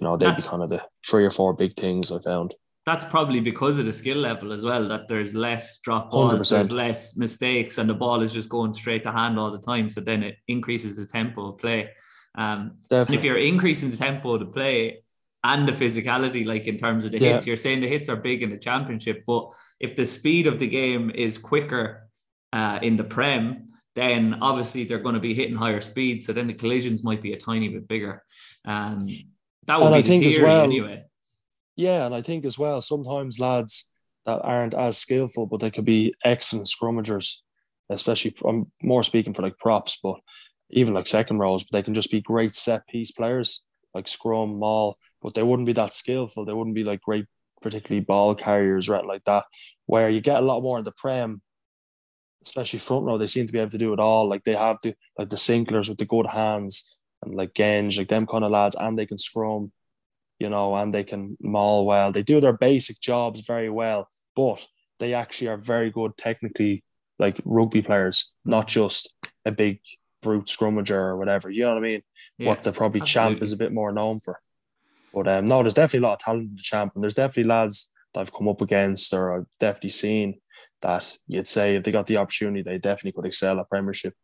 [0.00, 2.54] You know, they'd be kind of the three or four big things I found.
[2.86, 6.48] That's probably because of the skill level as well, that there's less drop balls, 100%.
[6.48, 9.90] there's less mistakes, and the ball is just going straight to hand all the time.
[9.90, 11.90] So then it increases the tempo of play.
[12.36, 15.02] Um, and if you're increasing the tempo of the play
[15.44, 18.42] and the physicality, like in terms of the hits, you're saying the hits are big
[18.42, 22.08] in the championship, but if the speed of the game is quicker
[22.52, 26.26] uh, in the Prem, then obviously they're going to be hitting higher speeds.
[26.26, 28.22] So then the collisions might be a tiny bit bigger.
[28.64, 29.06] Um,
[29.70, 31.04] that would and be I think as well, anyway.
[31.76, 33.88] Yeah, and I think as well, sometimes lads
[34.26, 37.36] that aren't as skillful, but they could be excellent scrummagers,
[37.88, 40.16] especially I'm more speaking for like props, but
[40.70, 44.58] even like second rows, but they can just be great set piece players, like scrum,
[44.58, 46.44] maul, but they wouldn't be that skillful.
[46.44, 47.26] They wouldn't be like great,
[47.62, 49.06] particularly ball carriers, right?
[49.06, 49.44] Like that,
[49.86, 51.42] where you get a lot more in the Prem
[52.44, 54.28] especially front row, they seem to be able to do it all.
[54.28, 58.08] Like they have the like the Sinklers with the good hands and like Genge, like
[58.08, 59.72] them kind of lads, and they can scrum,
[60.38, 62.12] you know, and they can maul well.
[62.12, 64.66] They do their basic jobs very well, but
[64.98, 66.84] they actually are very good technically,
[67.18, 69.80] like rugby players, not just a big
[70.22, 71.50] brute scrummager or whatever.
[71.50, 72.02] You know what I mean?
[72.38, 73.34] Yeah, what the probably absolutely.
[73.34, 74.40] champ is a bit more known for.
[75.12, 77.50] But um, no, there's definitely a lot of talent in the champ, and there's definitely
[77.50, 80.40] lads that I've come up against or I've definitely seen
[80.82, 84.14] that you'd say if they got the opportunity, they definitely could excel at Premiership,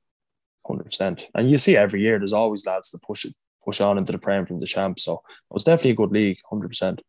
[0.66, 1.28] hundred percent.
[1.34, 4.18] And you see every year, there's always lads to push it, push on into the
[4.18, 4.98] Prem from the champ.
[4.98, 7.02] So it was definitely a good league, hundred percent.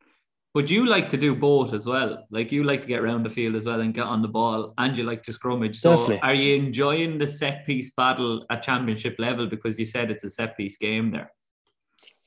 [0.56, 2.26] Would you like to do both as well?
[2.32, 4.74] Like you like to get around the field as well and get on the ball,
[4.78, 5.76] and you like to scrummage.
[5.76, 6.20] So definitely.
[6.22, 10.30] are you enjoying the set piece battle at championship level because you said it's a
[10.30, 11.32] set piece game there?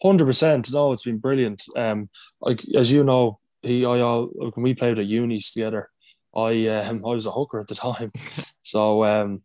[0.02, 0.72] Hundred percent.
[0.72, 1.62] No, it's been brilliant.
[1.76, 2.08] Um,
[2.40, 5.90] like as you know, he, I, when we played at unis together,
[6.34, 8.12] I um, I was a hooker at the time,
[8.62, 9.42] so um,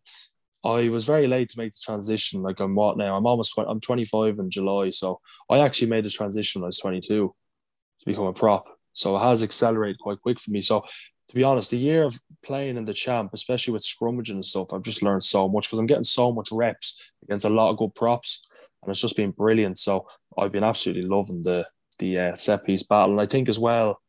[0.66, 2.42] I was very late to make the transition.
[2.42, 3.16] Like I'm what now?
[3.16, 6.78] I'm almost I'm 25 in July, so I actually made the transition when I was
[6.78, 7.34] 22 to
[8.04, 8.64] become a prop.
[8.92, 10.60] So it has accelerated quite quick for me.
[10.60, 10.84] So
[11.28, 14.72] to be honest, the year of playing in the champ, especially with scrummaging and stuff,
[14.72, 17.76] I've just learned so much because I'm getting so much reps against a lot of
[17.76, 18.42] good props,
[18.82, 19.78] and it's just been brilliant.
[19.78, 21.66] So I've been absolutely loving the
[21.98, 24.00] the uh, set piece battle, and I think as well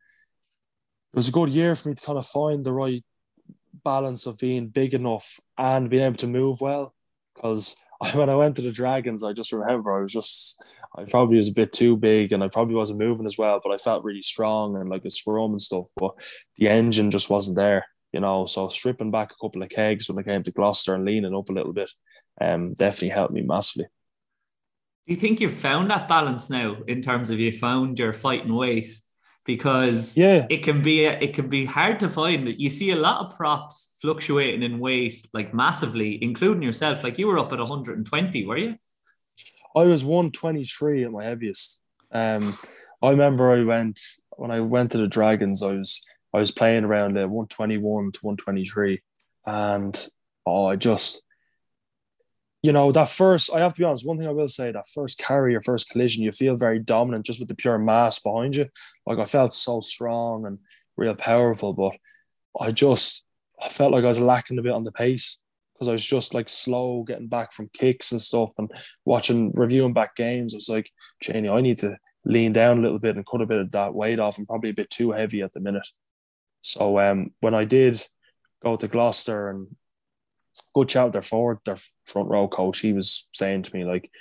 [1.13, 3.03] it was a good year for me to kind of find the right
[3.83, 6.93] balance of being big enough and being able to move well.
[7.35, 7.75] Because
[8.13, 10.63] when I went to the Dragons, I just remember I was just
[10.95, 13.71] I probably was a bit too big and I probably wasn't moving as well, but
[13.71, 15.89] I felt really strong and like a scrum and stuff.
[15.95, 16.15] But
[16.55, 18.45] the engine just wasn't there, you know.
[18.45, 21.49] So stripping back a couple of kegs when I came to Gloucester and leaning up
[21.49, 21.91] a little bit,
[22.41, 23.87] um, definitely helped me massively.
[25.05, 28.53] Do you think you've found that balance now in terms of you found your fighting
[28.53, 28.99] weight
[29.47, 32.53] because yeah, it can be it can be hard to find.
[32.59, 37.03] You see a lot of props fluctuating in weight like massively, including yourself.
[37.03, 38.75] Like you were up at 120, were you?
[39.75, 41.81] I was 123 at my heaviest.
[42.11, 42.57] Um,
[43.01, 45.63] I remember I went when I went to the Dragons.
[45.63, 49.01] I was I was playing around the 121 to 123,
[49.45, 50.09] and
[50.45, 51.23] oh, I just
[52.67, 54.89] you know, that first, I have to be honest, one thing I will say, that
[54.93, 58.57] first carry or first collision, you feel very dominant just with the pure mass behind
[58.57, 58.65] you.
[59.05, 60.59] Like I felt so strong and
[60.97, 61.95] real powerful, but
[62.59, 63.25] I just,
[63.63, 65.39] I felt like I was lacking a bit on the pace
[65.73, 68.69] because I was just like slow getting back from kicks and stuff and
[69.05, 70.53] watching, reviewing back games.
[70.53, 70.89] I was like,
[71.21, 73.93] Janie, I need to lean down a little bit and cut a bit of that
[73.93, 74.37] weight off.
[74.37, 75.87] I'm probably a bit too heavy at the minute.
[76.59, 78.05] So um, when I did
[78.61, 79.67] go to Gloucester and
[80.73, 82.79] good chat with their forward, their front row coach.
[82.79, 84.11] He was saying to me like,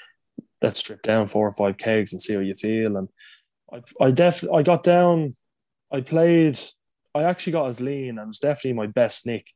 [0.62, 3.08] "Let's strip down four or five kegs and see how you feel." And
[3.72, 5.34] I, I def, I got down.
[5.92, 6.58] I played.
[7.14, 9.46] I actually got as lean, and was definitely my best nick.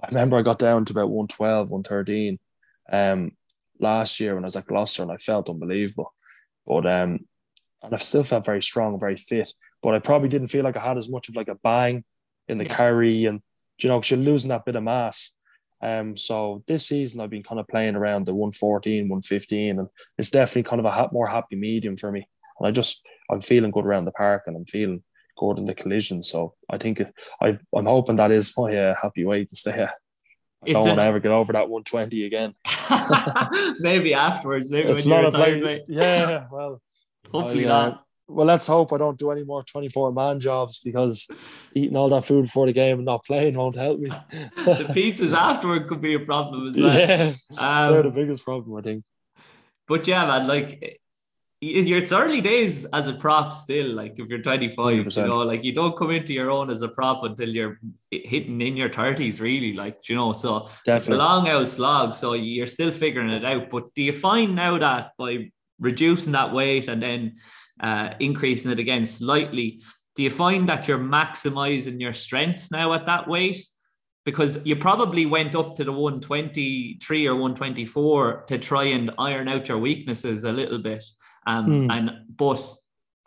[0.00, 2.38] I remember I got down to about 112, 113
[2.92, 3.32] um,
[3.80, 6.14] last year when I was at Gloucester, and I felt unbelievable.
[6.66, 7.20] But um,
[7.82, 9.52] and I still felt very strong, very fit.
[9.82, 12.04] But I probably didn't feel like I had as much of like a bang
[12.48, 12.74] in the yeah.
[12.74, 13.40] carry, and
[13.78, 15.36] you know, because you're losing that bit of mass.
[15.80, 19.88] Um, so this season I've been kind of playing around the 114, 115, and
[20.18, 22.26] it's definitely kind of a ha- more happy medium for me.
[22.58, 25.02] And I just I'm feeling good around the park, and I'm feeling
[25.38, 26.20] good in the collision.
[26.20, 27.00] So I think
[27.40, 29.86] i am hoping that is my uh, happy way to stay.
[30.66, 32.54] I don't want to ever get over that 120 again.
[33.80, 34.70] maybe afterwards.
[34.70, 35.84] Maybe it's not a play.
[35.86, 36.82] Yeah, well,
[37.32, 38.04] hopefully I, uh, not.
[38.28, 41.30] Well, let's hope I don't do any more 24 man jobs because
[41.74, 44.10] eating all that food before the game and not playing won't help me.
[44.10, 46.98] the pizzas afterward could be a problem as well.
[46.98, 49.04] Yeah, um, they're the biggest problem, I think.
[49.86, 51.00] But yeah, man, like
[51.60, 53.88] it's early days as a prop still.
[53.88, 55.16] Like if you're 25, 100%.
[55.16, 58.60] you know, like you don't come into your own as a prop until you're hitting
[58.60, 59.72] in your 30s, really.
[59.72, 60.96] Like you know, so Definitely.
[60.96, 62.14] it's a long out slog.
[62.14, 63.70] So you're still figuring it out.
[63.70, 67.34] But do you find now that by reducing that weight and then
[67.80, 69.82] uh, increasing it again slightly,
[70.14, 73.64] do you find that you're maximizing your strengths now at that weight?
[74.24, 79.68] Because you probably went up to the 123 or 124 to try and iron out
[79.68, 81.04] your weaknesses a little bit.
[81.46, 81.92] Um, mm.
[81.92, 82.60] And but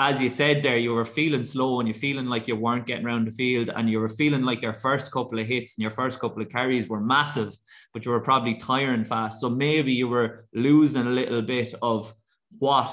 [0.02, 3.06] as you said there, you were feeling slow and you're feeling like you weren't getting
[3.06, 5.92] around the field, and you were feeling like your first couple of hits and your
[5.92, 7.56] first couple of carries were massive,
[7.94, 9.40] but you were probably tiring fast.
[9.40, 12.14] So maybe you were losing a little bit of
[12.58, 12.92] what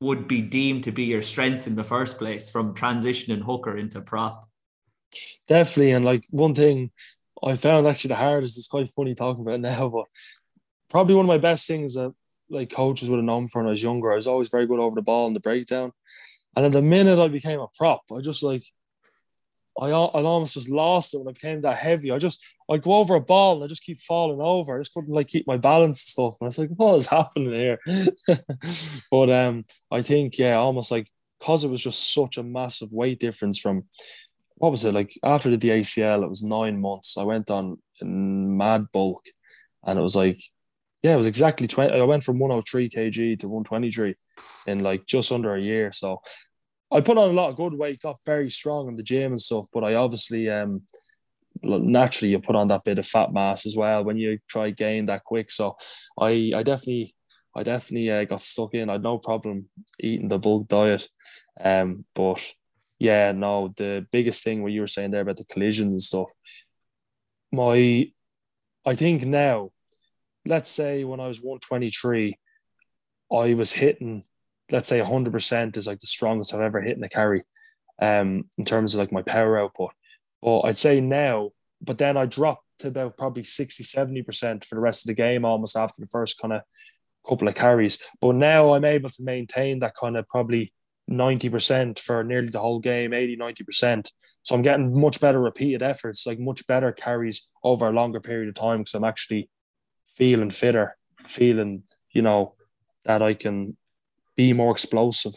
[0.00, 4.00] would be deemed to be your strengths in the first place from transitioning hooker into
[4.00, 4.48] prop.
[5.46, 5.92] Definitely.
[5.92, 6.90] And like one thing
[7.42, 10.04] I found actually the hardest, it's quite funny talking about now, but
[10.90, 12.12] probably one of my best things that
[12.50, 14.12] like coaches would have known from when I was younger.
[14.12, 15.92] I was always very good over the ball and the breakdown.
[16.56, 18.64] And then the minute I became a prop, I just like
[19.80, 22.10] I, I almost just lost it when I became that heavy.
[22.10, 24.76] I just I go over a ball and I just keep falling over.
[24.76, 26.36] I just couldn't like keep my balance and stuff.
[26.40, 27.78] And I was like, what is happening here?
[29.10, 33.20] but um, I think yeah, almost like because it was just such a massive weight
[33.20, 33.84] difference from
[34.56, 36.24] what was it like after the ACL?
[36.24, 37.16] It was nine months.
[37.16, 39.24] I went on mad bulk,
[39.86, 40.40] and it was like
[41.02, 41.92] yeah, it was exactly 20.
[41.92, 44.16] I went from 103 kg to 123
[44.66, 45.92] in like just under a year.
[45.92, 46.22] So
[46.90, 49.40] I put on a lot of good weight, got very strong in the gym and
[49.40, 50.82] stuff, but I obviously um
[51.62, 55.06] naturally you put on that bit of fat mass as well when you try gain
[55.06, 55.50] that quick.
[55.50, 55.76] So
[56.18, 57.14] I I definitely
[57.54, 58.88] I definitely uh, got stuck in.
[58.88, 61.08] I had no problem eating the bulk diet.
[61.60, 62.44] Um, but
[62.98, 66.32] yeah, no, the biggest thing what you were saying there about the collisions and stuff.
[67.52, 68.10] My
[68.86, 69.72] I think now
[70.48, 72.38] let's say when I was 123,
[73.30, 74.24] I was hitting,
[74.70, 77.42] let's say 100% is like the strongest I've ever hit in a carry
[78.00, 79.90] um, in terms of like my power output.
[80.42, 81.50] But I'd say now,
[81.80, 85.44] but then I dropped to about probably 60, 70% for the rest of the game
[85.44, 86.62] almost after the first kind of
[87.26, 87.98] couple of carries.
[88.20, 90.72] But now I'm able to maintain that kind of probably
[91.10, 94.10] 90% for nearly the whole game, 80, 90%.
[94.42, 98.48] So I'm getting much better repeated efforts, like much better carries over a longer period
[98.48, 99.48] of time because I'm actually
[100.08, 102.54] feeling fitter, feeling, you know,
[103.04, 103.76] that I can
[104.38, 105.34] be more explosive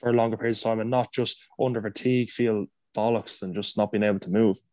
[0.00, 3.92] for longer period of time and not just under fatigue, feel bollocks and just not
[3.92, 4.58] being able to move.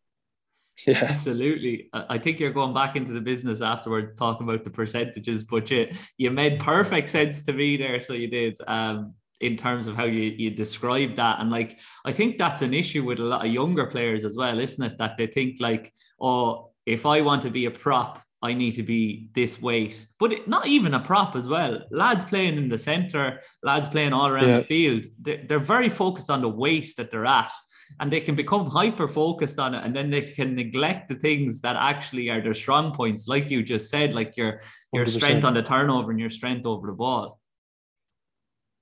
[0.86, 1.90] Yeah, absolutely.
[1.92, 5.88] I think you're going back into the business afterwards, talking about the percentages, but you
[6.18, 8.00] you made perfect sense to me there.
[8.00, 8.56] So you did.
[8.68, 11.40] Um, in terms of how you, you describe that.
[11.40, 14.58] And like, I think that's an issue with a lot of younger players as well,
[14.58, 14.98] isn't it?
[14.98, 18.84] That they think like, oh, if I want to be a prop, I need to
[18.84, 21.80] be this weight, but not even a prop as well.
[21.90, 24.58] Lads playing in the center, lads playing all around yeah.
[24.58, 27.52] the field, they're, they're very focused on the weight that they're at
[28.00, 31.60] and they can become hyper focused on it and then they can neglect the things
[31.60, 34.60] that actually are their strong points like you just said like your
[34.92, 35.08] your 100%.
[35.08, 37.40] strength on the turnover and your strength over the ball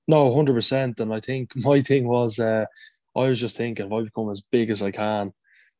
[0.07, 2.65] no 100% and i think my thing was uh,
[3.15, 5.33] i was just thinking if i become as big as i can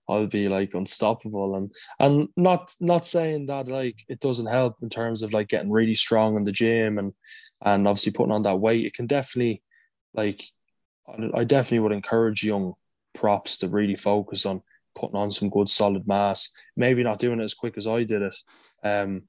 [0.09, 4.89] I'll be like unstoppable and and not not saying that like it doesn't help in
[4.89, 7.13] terms of like getting really strong in the gym and
[7.63, 8.85] and obviously putting on that weight.
[8.85, 9.61] It can definitely
[10.13, 10.43] like
[11.33, 12.73] I definitely would encourage young
[13.13, 14.61] props to really focus on
[14.95, 16.51] putting on some good solid mass.
[16.75, 18.35] Maybe not doing it as quick as I did it.
[18.83, 19.23] Um,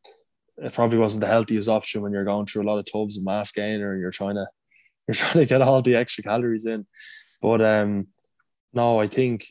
[0.57, 3.25] it probably wasn't the healthiest option when you're going through a lot of tubs of
[3.25, 4.47] mass gainer and you're trying to
[5.09, 6.87] you're trying to get all the extra calories in.
[7.41, 8.09] But um,
[8.73, 9.47] no, I think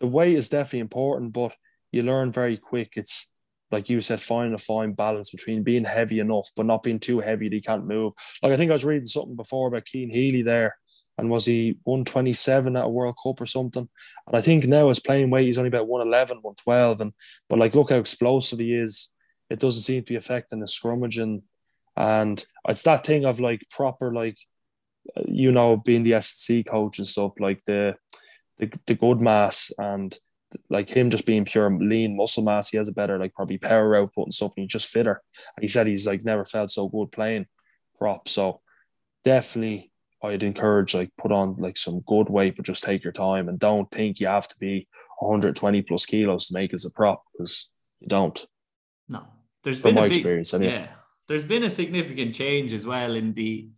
[0.00, 1.54] the weight is definitely important, but
[1.92, 2.92] you learn very quick.
[2.96, 3.32] It's
[3.70, 7.20] like you said, finding a fine balance between being heavy enough, but not being too
[7.20, 8.12] heavy that you can't move.
[8.42, 10.76] Like I think I was reading something before about Cian Healy there,
[11.18, 13.88] and was he 127 at a World Cup or something?
[14.26, 17.00] And I think now his playing weight he's only about 111, 112.
[17.00, 17.12] And
[17.48, 19.10] but like look how explosive he is.
[19.48, 21.42] It doesn't seem to be affecting the scrummaging.
[21.96, 24.38] And it's that thing of like proper like
[25.16, 27.94] uh, you know, being the S&C coach and stuff, like the
[28.58, 30.16] the, the good mass and
[30.70, 33.96] like him just being pure lean muscle mass, he has a better like probably power
[33.96, 35.22] output and stuff, and he's just fitter.
[35.56, 37.46] And he said he's like never felt so good playing
[37.98, 38.28] prop.
[38.28, 38.60] So
[39.24, 39.90] definitely
[40.22, 43.58] I'd encourage like put on like some good weight, but just take your time and
[43.58, 44.88] don't think you have to be
[45.18, 48.46] 120 plus kilos to make as a prop because you don't.
[49.08, 49.24] No,
[49.62, 50.54] there's from been my a big, experience.
[50.54, 50.72] Anyway.
[50.72, 50.88] yeah,
[51.28, 53.68] there's been a significant change as well in the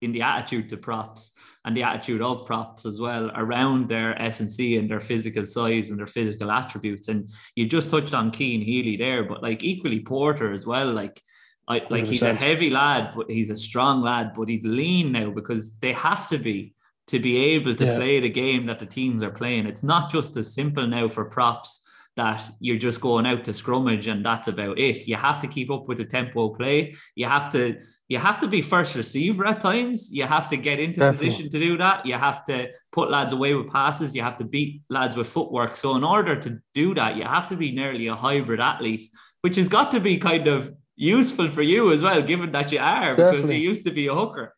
[0.00, 1.32] in the attitude to props
[1.64, 5.44] and the attitude of props as well around their S and C and their physical
[5.44, 7.08] size and their physical attributes.
[7.08, 10.92] And you just touched on Cian Healy there, but like equally Porter as well.
[10.92, 11.20] Like
[11.66, 15.30] I, like he's a heavy lad, but he's a strong lad, but he's lean now
[15.30, 16.74] because they have to be
[17.08, 17.96] to be able to Yeah.
[17.96, 19.66] play the game that the teams are playing.
[19.66, 21.80] It's not just as simple now for props
[22.18, 25.06] that you're just going out to scrummage and that's about it.
[25.06, 26.96] You have to keep up with the tempo play.
[27.14, 30.10] You have to you have to be first receiver at times.
[30.10, 31.28] You have to get into Definitely.
[31.28, 32.04] position to do that.
[32.04, 34.16] You have to put lads away with passes.
[34.16, 35.76] You have to beat lads with footwork.
[35.76, 39.08] So in order to do that, you have to be nearly a hybrid athlete,
[39.42, 42.80] which has got to be kind of useful for you as well, given that you
[42.80, 44.56] are, because you used to be a hooker.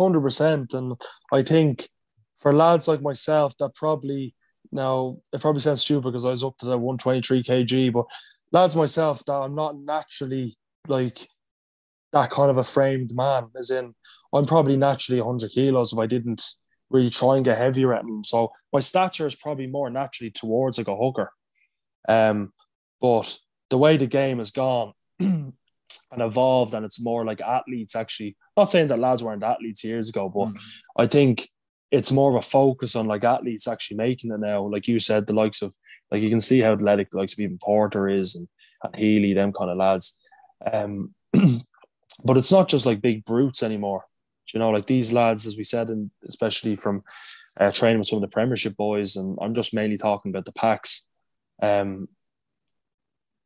[0.00, 0.96] Hundred percent, and
[1.32, 1.88] I think
[2.38, 4.34] for lads like myself, that probably
[4.72, 8.06] now it probably sounds stupid because I was up to twenty three kg, but
[8.52, 10.56] lads myself that I'm not naturally
[10.88, 11.28] like
[12.12, 13.48] that kind of a framed man.
[13.58, 13.94] As in,
[14.32, 16.42] I'm probably naturally hundred kilos if I didn't
[16.90, 18.22] really try and get heavier at them.
[18.24, 21.32] So my stature is probably more naturally towards like a hooker.
[22.08, 22.52] Um,
[23.00, 23.36] but
[23.70, 25.52] the way the game has gone and
[26.12, 28.36] evolved, and it's more like athletes actually.
[28.56, 30.60] Not saying that lads weren't athletes years ago, but Mm.
[30.96, 31.48] I think
[31.90, 34.66] it's more of a focus on like athletes actually making it now.
[34.66, 35.74] Like you said, the likes of
[36.10, 38.48] like you can see how athletic the likes of even Porter is and,
[38.82, 40.18] and Healy, them kind of lads.
[40.72, 44.04] Um, but it's not just like big brutes anymore.
[44.46, 47.02] Do You know, like these lads, as we said, and especially from
[47.60, 50.52] uh, training with some of the Premiership boys, and I'm just mainly talking about the
[50.52, 51.08] packs.
[51.62, 52.08] Um,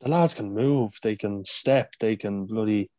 [0.01, 2.91] the lads can move, they can step, they can bloody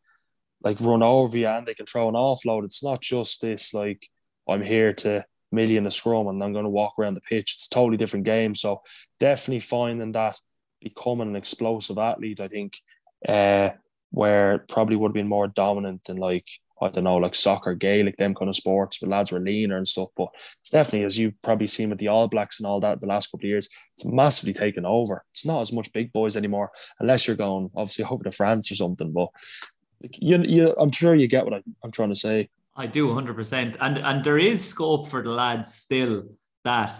[0.63, 2.63] like run over you, and they can throw an offload.
[2.63, 4.07] It's not just this like
[4.47, 7.53] I'm here to million a scrum and I'm going to walk around the pitch.
[7.55, 8.55] It's a totally different game.
[8.55, 8.81] So
[9.19, 10.37] definitely finding that
[10.81, 12.77] becoming an explosive athlete, I think,
[13.27, 13.69] uh,
[14.09, 16.47] where probably would have been more dominant than like
[16.81, 19.87] I don't know, like soccer, Gaelic, them kind of sports where lads were leaner and
[19.87, 20.09] stuff.
[20.17, 20.29] But
[20.59, 23.27] it's definitely, as you've probably seen with the All Blacks and all that the last
[23.27, 25.23] couple of years, it's massively taken over.
[25.31, 28.75] It's not as much big boys anymore, unless you're going obviously over to France or
[28.75, 29.11] something.
[29.13, 29.29] But
[30.19, 32.49] you, you, I'm sure you get what I, I'm trying to say.
[32.81, 33.77] I do 100%.
[33.79, 36.23] And and there is scope for the lads still
[36.63, 36.91] that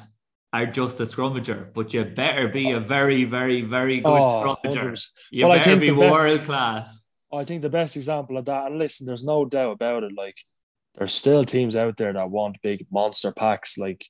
[0.53, 4.91] are just a scrummager, but you better be a very, very, very good Oh, scrummager.
[4.91, 5.07] 100%.
[5.31, 7.05] You Well, better think be world class.
[7.33, 10.11] I think the best example of that, and listen, there's no doubt about it.
[10.15, 10.37] Like,
[10.95, 13.77] there's still teams out there that want big monster packs.
[13.77, 14.05] Like,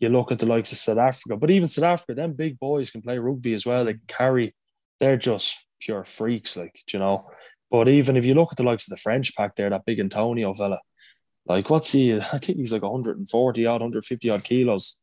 [0.00, 2.90] you look at the likes of South Africa, but even South Africa, them big boys
[2.90, 3.84] can play rugby as well.
[3.84, 4.54] They can carry,
[4.98, 7.30] they're just pure freaks, like, do you know.
[7.70, 10.00] But even if you look at the likes of the French pack there, that big
[10.00, 10.80] Antonio fella,
[11.50, 12.14] like, what's he?
[12.16, 15.00] I think he's like 140 odd, 150 odd kilos.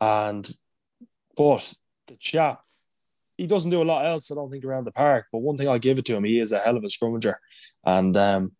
[0.00, 0.48] And,
[1.36, 1.72] but
[2.08, 2.60] the chap,
[3.36, 5.26] he doesn't do a lot else, I don't think, around the park.
[5.30, 7.34] But one thing I'll give it to him, he is a hell of a scrummager.
[7.84, 8.52] And um,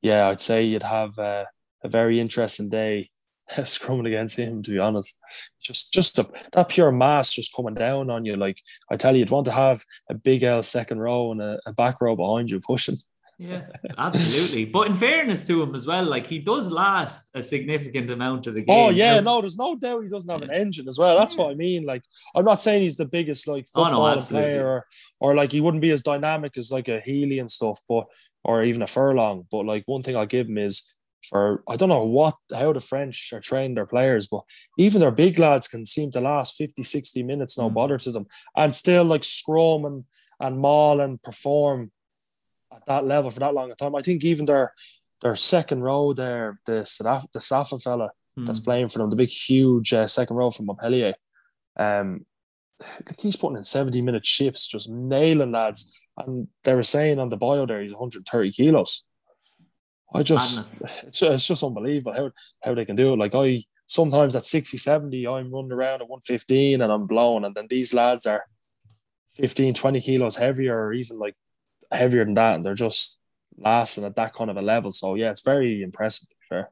[0.00, 1.46] yeah, I'd say you'd have a
[1.84, 3.10] very interesting day
[3.50, 5.18] scrumming against him, to be honest.
[5.60, 8.34] Just just a, that pure mass just coming down on you.
[8.34, 8.58] Like
[8.90, 11.72] I tell you, you'd want to have a big L second row and a, a
[11.72, 12.96] back row behind you pushing.
[13.38, 13.62] Yeah,
[13.98, 14.66] absolutely.
[14.66, 18.54] But in fairness to him as well, like he does last a significant amount of
[18.54, 18.76] the game.
[18.76, 21.18] Oh yeah, no, there's no doubt he doesn't have an engine as well.
[21.18, 21.84] That's what I mean.
[21.84, 22.02] Like
[22.34, 24.86] I'm not saying he's the biggest like Oh, no, football player or,
[25.20, 28.06] or like he wouldn't be as dynamic as like a Healy and stuff, but
[28.44, 29.46] or even a Furlong.
[29.50, 30.94] But like one thing I'll give him is
[31.28, 34.42] for I don't know what how the French are training their players, but
[34.78, 37.74] even their big lads can seem to last 50, 60 minutes, no Mm.
[37.74, 38.26] bother to them,
[38.56, 40.04] and still like scrum and
[40.40, 41.92] and maul and perform
[42.74, 43.94] at that level for that long a time.
[43.94, 44.72] I think even their
[45.20, 46.80] their second row there, the
[47.32, 48.44] the Safa fella Hmm.
[48.46, 51.14] that's playing for them, the big huge uh, second row from Montpellier.
[51.76, 52.24] Um,
[53.06, 55.98] like he's putting in 70 minute shifts, just nailing lads.
[56.16, 59.04] And they were saying on the bio there he's 130 kilos.
[60.14, 62.30] I just it's, it's just unbelievable how,
[62.62, 63.18] how they can do it.
[63.18, 67.44] Like I sometimes at 60, 70, I'm running around at 115 and I'm blown.
[67.44, 68.44] And then these lads are
[69.36, 71.34] 15, 20 kilos heavier or even like
[71.94, 72.56] heavier than that.
[72.56, 73.20] And they're just
[73.56, 74.90] lasting at that kind of a level.
[74.90, 76.70] So yeah, it's very impressive to be fair.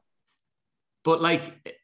[1.03, 1.75] But like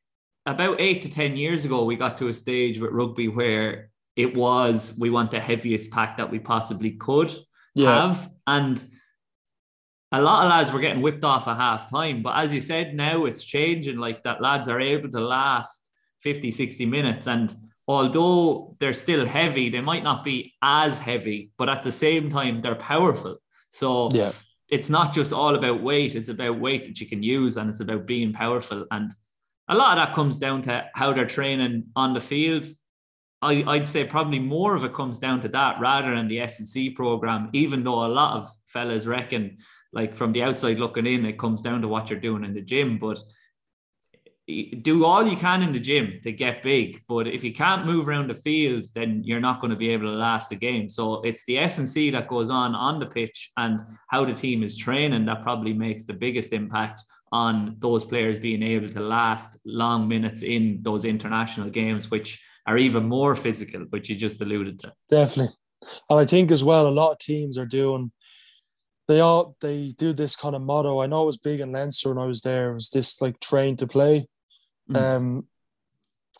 [0.45, 4.35] about eight to 10 years ago, we got to a stage with rugby where it
[4.35, 7.35] was we want the heaviest pack that we possibly could
[7.77, 8.31] have.
[8.47, 8.83] And
[10.11, 12.23] a lot of lads were getting whipped off at half time.
[12.23, 16.49] But as you said, now it's changing like that lads are able to last 50,
[16.49, 17.27] 60 minutes.
[17.27, 17.53] And
[17.87, 22.61] although they're still heavy, they might not be as heavy, but at the same time,
[22.61, 23.37] they're powerful.
[23.69, 24.31] So Yeah.
[24.69, 27.79] it's not just all about weight, it's about weight that you can use and it's
[27.79, 28.85] about being powerful.
[28.91, 29.11] And
[29.69, 32.65] a lot of that comes down to how they're training on the field.
[33.41, 36.89] I, I'd say probably more of it comes down to that rather than the S&C
[36.89, 39.57] program, even though a lot of fellas reckon,
[39.93, 42.61] like from the outside looking in, it comes down to what you're doing in the
[42.61, 42.97] gym.
[42.97, 43.19] But
[44.47, 47.01] do all you can in the gym to get big.
[47.07, 50.05] But if you can't move around the field, then you're not going to be able
[50.05, 50.87] to last the game.
[50.87, 54.77] So it's the S&C that goes on on the pitch and how the team is
[54.77, 60.07] training that probably makes the biggest impact on those players being able to last long
[60.07, 64.93] minutes in those international games, which are even more physical, which you just alluded to.
[65.09, 65.53] Definitely.
[66.09, 68.11] And I think as well, a lot of teams are doing
[69.09, 71.01] they all they do this kind of motto.
[71.01, 72.71] I know it was big in Leinster when I was there.
[72.71, 74.27] It was this like train to play.
[74.89, 74.95] Mm.
[74.95, 75.47] Um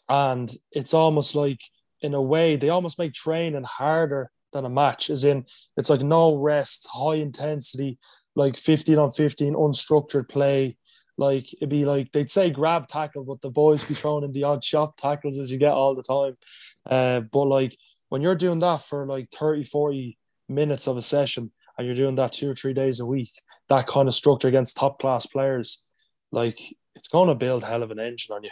[0.10, 1.60] and it's almost like
[2.02, 5.46] in a way they almost make training harder than a match, as in
[5.76, 7.98] it's like no rest, high intensity,
[8.36, 10.78] like 15 on 15, unstructured play.
[11.18, 14.44] Like it'd be like they'd say grab tackle, but the boys be throwing in the
[14.44, 16.38] odd shot tackles as you get all the time.
[16.86, 17.76] Uh, but like
[18.10, 20.18] when you're doing that for like 30, 40
[20.48, 23.30] minutes of a session and you're doing that two or three days a week,
[23.70, 25.84] that kind of structure against top class players,
[26.32, 26.60] like
[26.98, 28.50] it's going to build hell of an engine on you.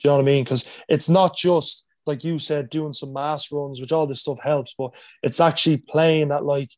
[0.00, 0.44] Do you know what I mean?
[0.44, 4.40] Because it's not just like you said, doing some mass runs, which all this stuff
[4.40, 6.70] helps, but it's actually playing at like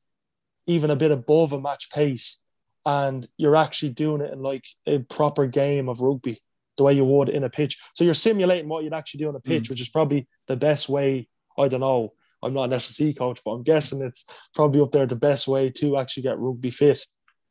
[0.66, 2.42] even a bit above a match pace
[2.86, 6.42] and you're actually doing it in like a proper game of rugby
[6.76, 7.78] the way you would in a pitch.
[7.94, 9.70] So you're simulating what you'd actually do on a pitch, mm.
[9.70, 11.28] which is probably the best way.
[11.58, 12.12] I don't know.
[12.42, 15.70] I'm not an S&C coach, but I'm guessing it's probably up there the best way
[15.70, 17.00] to actually get rugby fit,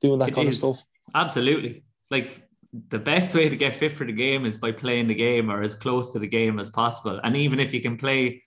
[0.01, 0.63] doing that it kind is.
[0.63, 0.85] of stuff.
[1.15, 1.83] Absolutely.
[2.11, 2.47] Like
[2.89, 5.61] the best way to get fit for the game is by playing the game or
[5.61, 7.19] as close to the game as possible.
[7.23, 8.43] And even if you can play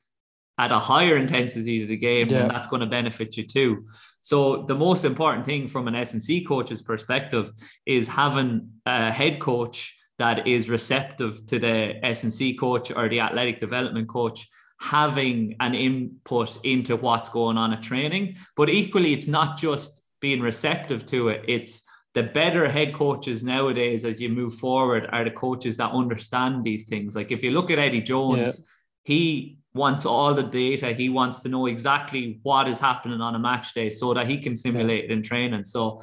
[0.58, 2.38] at a higher intensity to the game, yeah.
[2.38, 3.86] then that's going to benefit you too.
[4.22, 7.52] So the most important thing from an S&C coach's perspective
[7.84, 13.60] is having a head coach that is receptive to the S&C coach or the athletic
[13.60, 14.48] development coach
[14.80, 18.36] having an input into what's going on at training.
[18.56, 21.44] But equally, it's not just being receptive to it.
[21.48, 21.84] It's
[22.16, 26.88] the better head coaches nowadays as you move forward are the coaches that understand these
[26.88, 27.14] things.
[27.14, 28.64] Like if you look at Eddie Jones, yeah.
[29.04, 30.94] he wants all the data.
[30.94, 34.38] He wants to know exactly what is happening on a match day so that he
[34.38, 35.66] can simulate it in training.
[35.66, 36.00] So,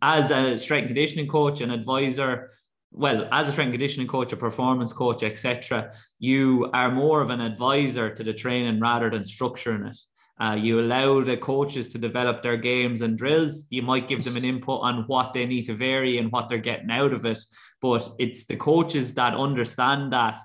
[0.00, 2.50] as a strength conditioning coach, and advisor,
[2.92, 7.40] well, as a strength conditioning coach, a performance coach, etc., you are more of an
[7.40, 9.98] advisor to the training rather than structuring it.
[10.40, 13.66] Uh, you allow the coaches to develop their games and drills.
[13.70, 16.58] You might give them an input on what they need to vary and what they're
[16.58, 17.38] getting out of it.
[17.80, 20.38] But it's the coaches that understand that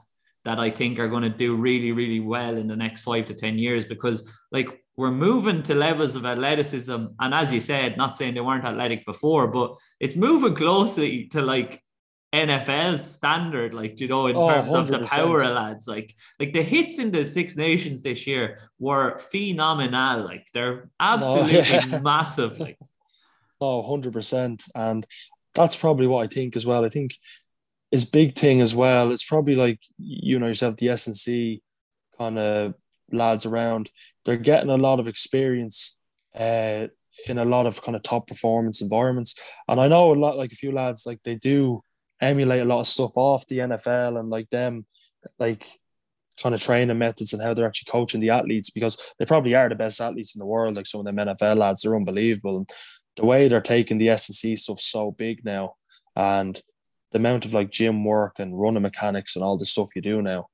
[0.45, 3.33] that I think are going to do really, really well in the next five to
[3.33, 7.05] 10 years because, like, we're moving to levels of athleticism.
[7.19, 11.41] And as you said, not saying they weren't athletic before, but it's moving closely to
[11.41, 11.83] like
[12.34, 14.80] NFL standard, like you know, in oh, terms 100%.
[14.80, 15.88] of the power of lads.
[15.88, 20.25] Like, like the hits in the Six Nations this year were phenomenal.
[20.25, 21.99] Like they're absolutely oh, yeah.
[22.03, 22.59] massive.
[22.59, 22.78] Like,
[23.61, 25.05] oh, 100 percent, and
[25.53, 26.84] that's probably what I think as well.
[26.84, 27.15] I think
[27.91, 29.11] his big thing as well.
[29.11, 31.61] It's probably like you know yourself, the S and C
[32.17, 32.73] kind of
[33.11, 33.89] lads around.
[34.25, 35.97] They're getting a lot of experience
[36.38, 36.88] uh,
[37.25, 40.51] in a lot of kind of top performance environments, and I know a lot like
[40.51, 41.84] a few lads like they do
[42.22, 44.86] emulate a lot of stuff off the NFL and like them
[45.39, 45.65] like
[46.41, 49.70] kind of training methods and how they're actually coaching the athletes because they probably are
[49.70, 50.76] the best athletes in the world.
[50.76, 52.57] Like some of them NFL lads, they're unbelievable.
[52.57, 52.70] And
[53.15, 55.76] the way they're taking the S and C stuff so big now,
[56.15, 56.59] and
[57.11, 60.22] the amount of like gym work and running mechanics and all the stuff you do
[60.22, 60.47] now,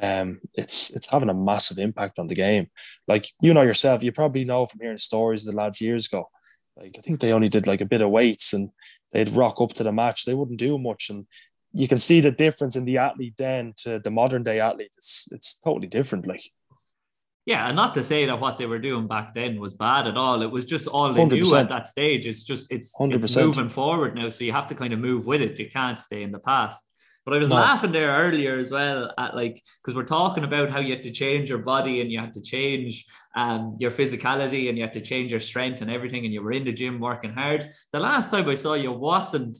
[0.00, 2.68] um, it's it's having a massive impact on the game.
[3.06, 6.28] Like you know yourself, you probably know from hearing stories of the lads years ago.
[6.76, 8.70] Like I think they only did like a bit of weights and
[9.12, 10.24] they'd rock up to the match.
[10.24, 11.26] They wouldn't do much, and
[11.72, 14.94] you can see the difference in the athlete then to the modern day athlete.
[14.96, 16.26] It's it's totally different.
[16.26, 16.42] Like
[17.46, 20.16] yeah, and not to say that what they were doing back then was bad at
[20.16, 20.42] all.
[20.42, 21.30] It was just all they 100%.
[21.30, 22.26] knew at that stage.
[22.26, 25.40] It's just it's, it's moving forward now, so you have to kind of move with
[25.40, 25.56] it.
[25.56, 26.90] You can't stay in the past.
[27.26, 27.56] But I was no.
[27.56, 31.10] laughing there earlier as well at like because we're talking about how you had to
[31.10, 33.04] change your body and you had to change
[33.34, 36.52] um, your physicality and you had to change your strength and everything, and you were
[36.52, 37.68] in the gym working hard.
[37.92, 39.58] The last time I saw you wasn't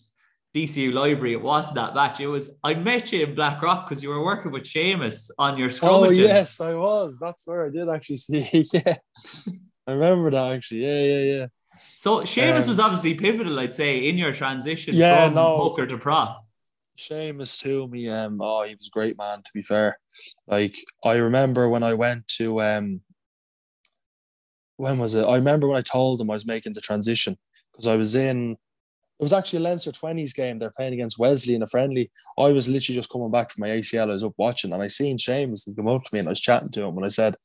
[0.54, 2.20] DCU Library, it wasn't that match.
[2.20, 5.68] It was I met you in Blackrock because you were working with Seamus on your
[5.68, 6.06] scrummaging.
[6.06, 7.18] Oh yes, I was.
[7.18, 8.64] That's where I did actually see.
[8.72, 8.96] yeah,
[9.88, 10.86] I remember that actually.
[10.86, 11.46] Yeah, yeah, yeah.
[11.80, 15.88] So Seamus um, was obviously pivotal, I'd say, in your transition yeah, from no, hooker
[15.88, 16.45] to prop.
[16.96, 19.38] Seamus to me, um, oh, he was a great man.
[19.38, 19.98] To be fair,
[20.46, 23.00] like I remember when I went to um,
[24.76, 25.24] when was it?
[25.24, 27.36] I remember when I told him I was making the transition
[27.72, 28.56] because I was in
[29.18, 30.58] it was actually a Leinster 20s game.
[30.58, 32.10] They're playing against Wesley in a friendly.
[32.38, 34.10] I was literally just coming back from my ACL.
[34.10, 36.40] I was up watching and I seen Seamus come up to me and I was
[36.40, 37.36] chatting to him and I said,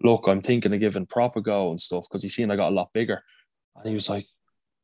[0.00, 2.70] Look, I'm thinking of giving prop a go and stuff because he seen I got
[2.70, 3.20] a lot bigger.
[3.74, 4.26] And he was like,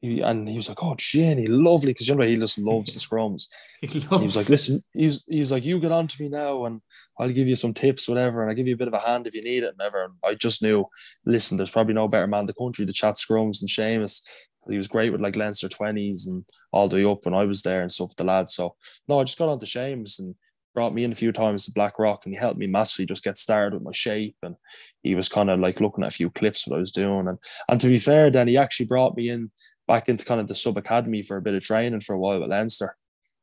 [0.00, 3.00] he, and he was like, "Oh, Jenny, lovely," because you know he just loves the
[3.16, 3.46] scrums.
[3.80, 6.80] he, he, was like, "Listen, he's he's like, you get on to me now, and
[7.18, 9.26] I'll give you some tips, whatever, and I'll give you a bit of a hand
[9.26, 10.84] if you need it, and ever." And I just knew,
[11.24, 14.28] listen, there's probably no better man in the country to chat scrums than Seamus.
[14.68, 17.62] He was great with like Leinster twenties and all the way up when I was
[17.62, 18.54] there and stuff with the lads.
[18.54, 18.76] So
[19.08, 20.34] no, I just got on to Seamus and
[20.74, 23.38] brought me in a few times to Blackrock and he helped me massively just get
[23.38, 24.56] started with my shape and
[25.02, 27.38] he was kind of like looking at a few clips what I was doing and
[27.68, 29.50] and to be fair then he actually brought me in
[29.86, 32.40] back into kind of the sub academy for a bit of training for a while
[32.40, 32.96] with Leinster.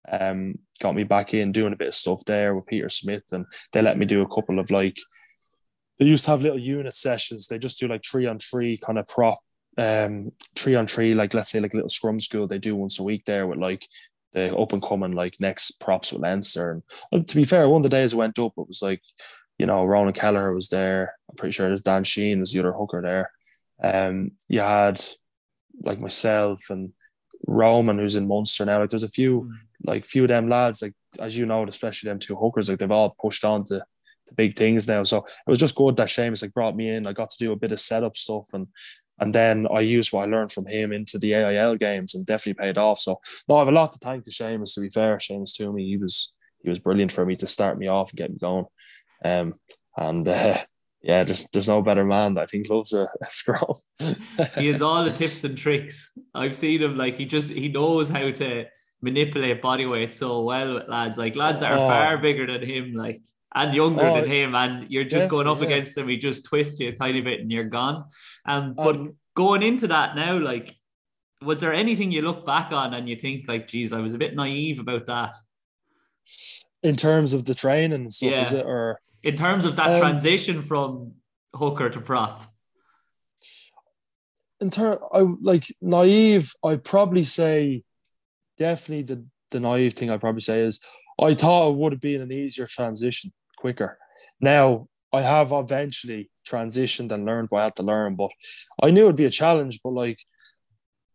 [0.09, 3.45] Um, got me back in doing a bit of stuff there with Peter Smith, and
[3.71, 4.97] they let me do a couple of like.
[5.99, 7.47] They used to have little unit sessions.
[7.47, 9.39] They just do like three on three kind of prop,
[9.77, 12.47] um, three on three, like let's say like little scrum school.
[12.47, 13.85] They do once a week there with like
[14.33, 16.81] the up and coming like next props with Leinster.
[17.11, 19.01] And to be fair, one of the days I went up, it was like,
[19.59, 21.13] you know, Ronan Kelleher was there.
[21.29, 23.31] I'm pretty sure there's Dan Sheehan was the other hooker there.
[23.83, 25.01] Um, you had
[25.83, 26.91] like myself and
[27.47, 28.79] Roman, who's in Munster now.
[28.79, 29.51] Like there's a few, mm.
[29.83, 32.91] like few of them lads, like as you know, especially them two hookers, like they've
[32.91, 33.83] all pushed on to
[34.27, 35.03] the big things now.
[35.03, 37.07] So it was just good that Seamus like brought me in.
[37.07, 38.67] I got to do a bit of setup stuff and
[39.19, 42.65] and then I used what I learned from him into the AIL games and definitely
[42.65, 42.99] paid off.
[42.99, 44.73] So no, I have a lot to thank to Seamus.
[44.73, 47.77] To be fair, Seamus to me, he was he was brilliant for me to start
[47.77, 48.65] me off and get me going.
[49.23, 49.53] Um,
[49.95, 50.57] and uh,
[51.01, 53.73] yeah, there's there's no better man that I think loves a, a scrum.
[54.57, 56.17] he has all the tips and tricks.
[56.33, 58.65] I've seen him like he just he knows how to
[59.01, 61.17] manipulate body weight so well with lads.
[61.17, 61.87] Like lads that are oh.
[61.87, 63.21] far bigger than him, like
[63.53, 65.65] and younger oh, than him, and you're just going up yeah.
[65.65, 66.07] against him.
[66.07, 68.05] He just twists you a tiny bit and you're gone.
[68.45, 70.75] Um, but um, going into that now, like,
[71.41, 74.19] was there anything you look back on and you think like, geez, I was a
[74.19, 75.35] bit naive about that?
[76.83, 78.41] In terms of the training and stuff, yeah.
[78.41, 81.13] is it or in terms of that um, transition from
[81.53, 82.43] hooker to prop?
[84.59, 86.53] In term, I like naive.
[86.63, 87.83] I probably say
[88.57, 90.11] definitely the the naive thing.
[90.11, 90.85] I probably say is
[91.19, 93.97] I thought it would have been an easier transition, quicker.
[94.39, 98.31] Now I have eventually transitioned and learned what I had to learn, but
[98.81, 99.79] I knew it'd be a challenge.
[99.83, 100.19] But like,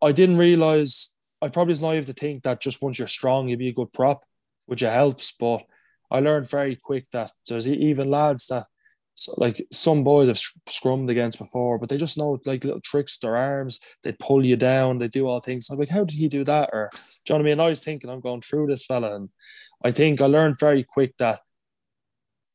[0.01, 3.59] I didn't realize I probably was naive to think that just once you're strong, you'd
[3.59, 4.23] be a good prop,
[4.65, 5.31] which it helps.
[5.31, 5.63] But
[6.11, 8.65] I learned very quick that there's even lads that
[9.35, 10.37] like some boys have
[10.69, 13.79] scrummed against before, but they just know like little tricks their arms.
[14.03, 14.99] They pull you down.
[14.99, 15.69] They do all things.
[15.69, 16.69] I'm like, how did he do that?
[16.71, 16.99] Or, do
[17.33, 17.59] you know what I mean?
[17.59, 19.29] I was thinking I'm going through this fella, and
[19.83, 21.41] I think I learned very quick that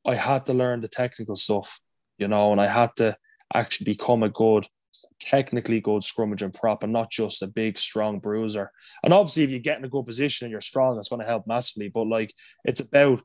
[0.06, 1.80] I had to learn the technical stuff,
[2.18, 3.16] you know, and I had to
[3.52, 4.66] actually become a good,
[5.20, 8.70] technically good scrummage and prop, and not just a big, strong bruiser.
[9.02, 11.26] And obviously, if you get in a good position and you're strong, it's going to
[11.26, 11.88] help massively.
[11.88, 12.32] But like,
[12.64, 13.22] it's about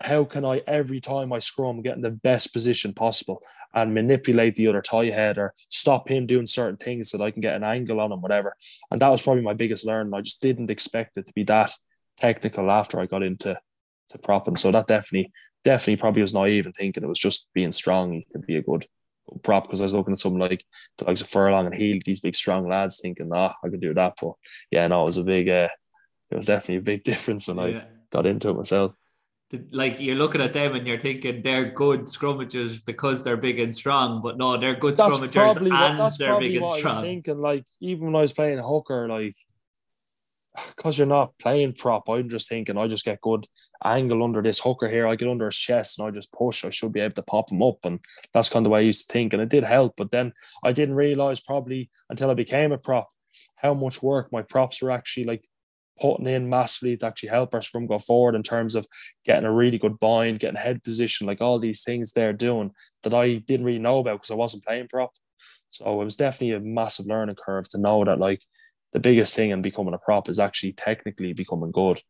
[0.00, 3.42] how can I every time I scrum get in the best position possible
[3.74, 7.42] and manipulate the other tighthead or stop him doing certain things so that I can
[7.42, 8.56] get an angle on him, whatever.
[8.90, 10.14] And that was probably my biggest learning.
[10.14, 11.72] I just didn't expect it to be that
[12.18, 13.58] technical after I got into
[14.08, 14.56] to propping.
[14.56, 15.32] So that definitely,
[15.64, 18.12] definitely probably was naive and thinking it was just being strong.
[18.12, 18.86] He could be a good,
[19.44, 20.64] prop because I was looking at something like
[20.98, 23.94] the likes of Furlong and Healy, these big strong lads, thinking, ah, I could do
[23.94, 24.14] that.
[24.20, 24.32] But
[24.72, 25.68] yeah, no, it was a big, uh,
[26.32, 27.78] it was definitely a big difference when yeah.
[27.78, 28.96] I got into it myself
[29.72, 33.74] like you're looking at them and you're thinking they're good scrummagers because they're big and
[33.74, 36.92] strong, but no, they're good that's scrummagers and what, that's they're big and strong.
[36.92, 39.34] I was thinking, like even when I was playing hooker, like
[40.76, 43.46] because you're not playing prop, I'm just thinking I just get good
[43.84, 45.06] angle under this hooker here.
[45.06, 46.64] I get under his chest and I just push.
[46.64, 47.98] I should be able to pop him up, and
[48.32, 49.94] that's kind of the way I used to think, and it did help.
[49.96, 50.32] But then
[50.62, 53.08] I didn't realize probably until I became a prop
[53.56, 55.46] how much work my props were actually like
[56.00, 58.86] putting in massively to actually help our scrum go forward in terms of
[59.24, 62.72] getting a really good bind, getting head position, like all these things they're doing
[63.02, 65.12] that I didn't really know about because I wasn't playing prop.
[65.68, 68.42] So it was definitely a massive learning curve to know that like
[68.92, 72.00] the biggest thing in becoming a prop is actually technically becoming good.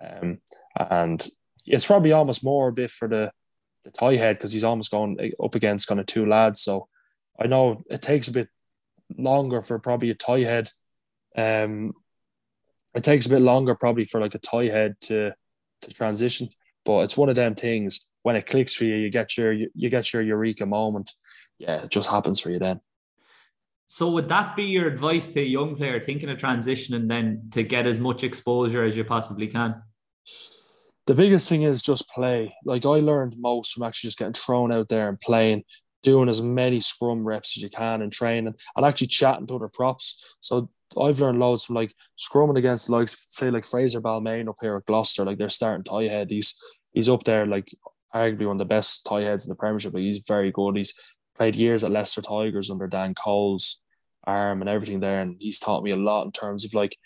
[0.00, 0.38] Um,
[0.78, 1.26] and
[1.66, 3.32] it's probably almost more a bit for the
[3.84, 6.60] the tighthead because he's almost going up against kind of two lads.
[6.60, 6.88] So
[7.40, 8.48] I know it takes a bit
[9.16, 10.70] longer for probably a tighthead
[11.36, 11.94] um,
[12.98, 15.32] it takes a bit longer probably for like a tighthead to
[15.82, 16.48] to transition,
[16.84, 18.06] but it's one of them things.
[18.22, 21.12] When it clicks for you, you get your you get your eureka moment.
[21.58, 22.80] Yeah, it just happens for you then.
[23.86, 27.48] So would that be your advice to a young player thinking of transition and then
[27.52, 29.80] to get as much exposure as you possibly can?
[31.06, 32.54] The biggest thing is just play.
[32.66, 35.62] Like I learned most from actually just getting thrown out there and playing,
[36.02, 39.68] doing as many scrum reps as you can and training and actually chatting to other
[39.68, 40.36] props.
[40.40, 40.70] So
[41.00, 44.86] I've learned loads from like scrumming against like say like Fraser Balmain up here at
[44.86, 46.30] Gloucester, like they're starting tighthead.
[46.30, 46.58] He's
[46.92, 47.68] he's up there like
[48.14, 49.92] arguably one of the best tightheads in the Premiership.
[49.92, 50.76] But he's very good.
[50.76, 50.94] He's
[51.36, 53.82] played years at Leicester Tigers under Dan Cole's
[54.24, 56.96] arm and everything there, and he's taught me a lot in terms of like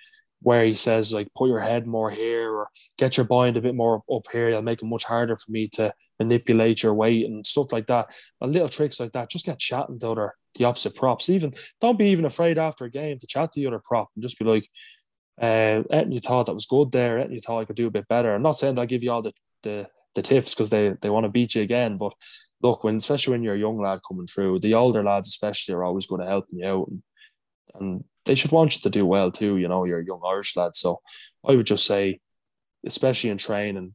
[0.43, 2.69] where he says like put your head more here or
[2.99, 4.49] get your bind a bit more up here.
[4.49, 8.15] It'll make it much harder for me to manipulate your weight and stuff like that.
[8.41, 9.31] And little tricks like that.
[9.31, 11.31] Just get chatting to other the opposite props.
[11.31, 14.23] Even don't be even afraid after a game to chat to the other prop and
[14.23, 14.69] just be like,
[15.41, 17.19] uh, you thought that was good there.
[17.19, 18.35] and you thought I could do a bit better.
[18.35, 19.33] I'm not saying I'll give you all the
[19.63, 22.13] the, the tips because they they want to beat you again, but
[22.63, 25.85] look, when especially when you're a young lad coming through, the older lads especially are
[25.85, 27.03] always going to help you out and,
[27.75, 29.57] and they should want you to do well too.
[29.57, 30.75] You know, you're a young Irish lad.
[30.75, 31.01] So
[31.47, 32.21] I would just say,
[32.87, 33.95] especially in training,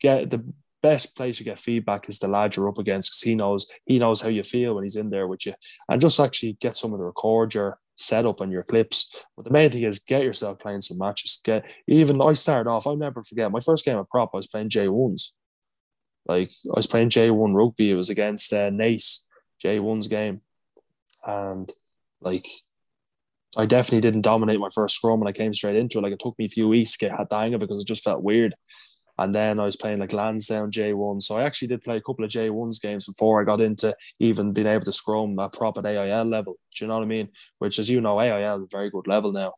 [0.00, 0.44] get the
[0.82, 3.98] best place to get feedback is the lad you're up against because he knows he
[3.98, 5.54] knows how you feel when he's in there with you.
[5.88, 9.24] And just actually get some someone to record your setup and your clips.
[9.36, 11.40] But the main thing is get yourself playing some matches.
[11.44, 14.48] Get even I started off, I'll never forget my first game of prop, I was
[14.48, 15.30] playing J1s.
[16.26, 17.90] Like I was playing J1 rugby.
[17.90, 19.24] It was against uh, Naas,
[19.64, 20.40] J1's game.
[21.24, 21.70] And
[22.20, 22.46] like
[23.56, 26.02] I definitely didn't dominate my first scrum and I came straight into it.
[26.02, 27.86] Like it took me a few weeks to get the hang of it because it
[27.86, 28.54] just felt weird.
[29.18, 31.20] And then I was playing like Lansdowne J1.
[31.20, 34.54] So I actually did play a couple of J1s games before I got into even
[34.54, 36.54] being able to scrum at proper AIL level.
[36.74, 37.28] Do you know what I mean?
[37.58, 39.52] Which, as you know, AIL is a very good level now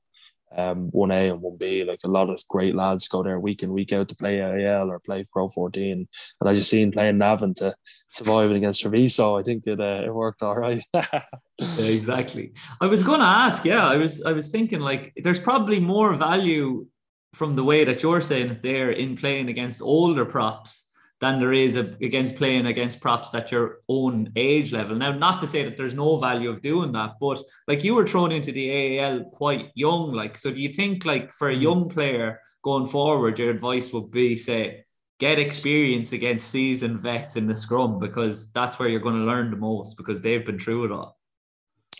[0.56, 1.86] um, 1A and 1B.
[1.86, 4.90] Like a lot of great lads go there week in, week out to play AIL
[4.90, 6.08] or play Pro 14.
[6.40, 7.74] And I just seen playing Navan to
[8.14, 9.38] surviving against Treviso.
[9.38, 10.82] I think it, uh, it worked all right.
[10.94, 11.22] yeah,
[11.58, 12.52] exactly.
[12.80, 16.14] I was going to ask, yeah, I was, I was thinking like there's probably more
[16.14, 16.86] value
[17.34, 20.86] from the way that you're saying it there in playing against older props
[21.20, 24.94] than there is against playing against props at your own age level.
[24.96, 28.06] Now, not to say that there's no value of doing that, but like you were
[28.06, 30.50] thrown into the AIL quite young, like so.
[30.50, 34.84] Do you think like for a young player going forward, your advice would be say
[35.20, 39.50] get experience against seasoned vets in the scrum because that's where you're going to learn
[39.50, 41.18] the most because they've been through it all.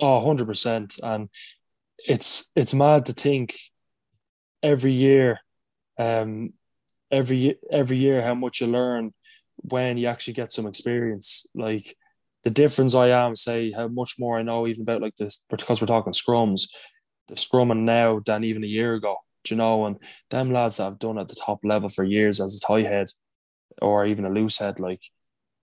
[0.01, 0.99] Oh, 100%.
[1.03, 1.29] And
[1.99, 3.57] it's it's mad to think
[4.63, 5.39] every year
[5.99, 6.53] um
[7.11, 9.13] every every year how much you learn
[9.57, 11.47] when you actually get some experience.
[11.55, 11.97] Like
[12.43, 15.81] the difference I am, say how much more I know even about like this because
[15.81, 16.69] we're talking scrums,
[17.29, 19.17] the scrumming now than even a year ago.
[19.51, 19.87] You know?
[19.87, 19.99] And
[20.31, 23.13] them lads that have done at the top level for years as a tighthead
[23.83, 25.03] or even a loose head, like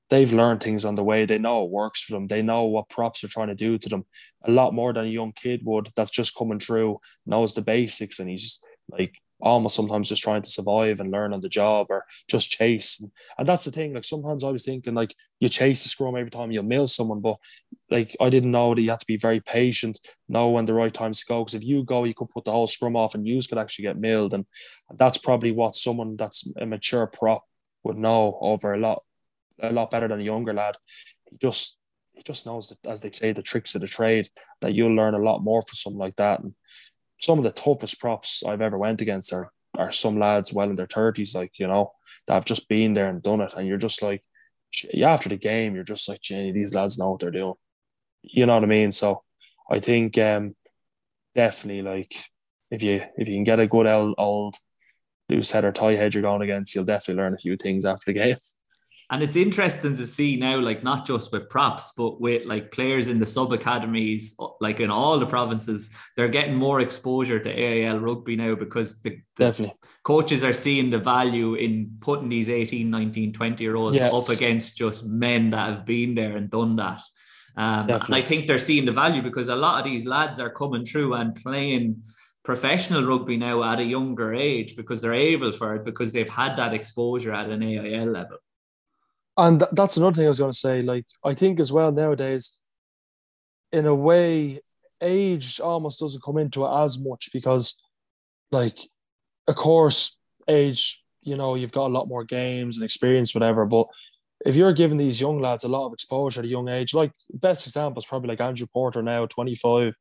[0.10, 1.26] they've learned things on the way.
[1.26, 2.28] They know it works for them.
[2.28, 4.06] They know what props are trying to do to them
[4.44, 8.20] a lot more than a young kid would that's just coming through, knows the basics,
[8.20, 8.60] and he's
[8.90, 13.04] like almost sometimes just trying to survive and learn on the job or just chase.
[13.38, 13.94] And that's the thing.
[13.94, 17.22] Like sometimes I was thinking like you chase the scrum every time you mill someone,
[17.22, 17.38] but
[17.92, 20.94] like I didn't know that you had to be very patient, know when the right
[20.94, 21.44] times to go.
[21.44, 23.84] Because if you go, you could put the whole scrum off and you could actually
[23.84, 24.34] get milled.
[24.34, 24.46] And
[24.96, 27.44] that's probably what someone that's a mature prop
[27.84, 29.04] would know over a lot,
[29.62, 30.78] a lot better than a younger lad.
[31.30, 31.78] He just
[32.14, 34.30] he just knows that, as they say, the tricks of the trade
[34.62, 36.40] that you'll learn a lot more for something like that.
[36.40, 36.54] And
[37.18, 40.76] some of the toughest props I've ever went against are are some lads well in
[40.76, 41.92] their thirties, like you know,
[42.28, 44.24] that have just been there and done it, and you're just like,
[44.94, 47.56] yeah, after the game, you're just like, Jenny, these lads know what they're doing.
[48.22, 48.92] You know what I mean?
[48.92, 49.24] So
[49.70, 50.56] I think um,
[51.36, 52.26] definitely like
[52.70, 54.56] if you if you can get a good old, old
[55.30, 58.20] loose head or tighthead you're going against, you'll definitely learn a few things after the
[58.20, 58.38] game.
[59.12, 63.10] And it's interesting to see now, like not just with props, but with like players
[63.10, 68.00] in the sub academies, like in all the provinces, they're getting more exposure to AIL
[68.00, 72.90] rugby now because the, the definitely coaches are seeing the value in putting these 18,
[72.90, 74.14] 19, 20 year olds yes.
[74.14, 77.02] up against just men that have been there and done that.
[77.58, 80.50] Um, and I think they're seeing the value because a lot of these lads are
[80.50, 82.02] coming through and playing
[82.44, 86.56] professional rugby now at a younger age because they're able for it because they've had
[86.58, 88.38] that exposure at an AIL level
[89.38, 90.82] and th- that's another thing I was going to say.
[90.82, 92.60] Like, I think as well nowadays,
[93.72, 94.60] in a way,
[95.02, 97.82] age almost doesn't come into it as much because,
[98.52, 98.78] like,
[99.48, 103.66] of course, age, you know, you've got a lot more games and experience, whatever.
[103.66, 103.88] But
[104.46, 107.12] if you're giving these young lads a lot of exposure at a young age, like
[107.34, 109.94] best example is probably like Andrew Porter now, 25,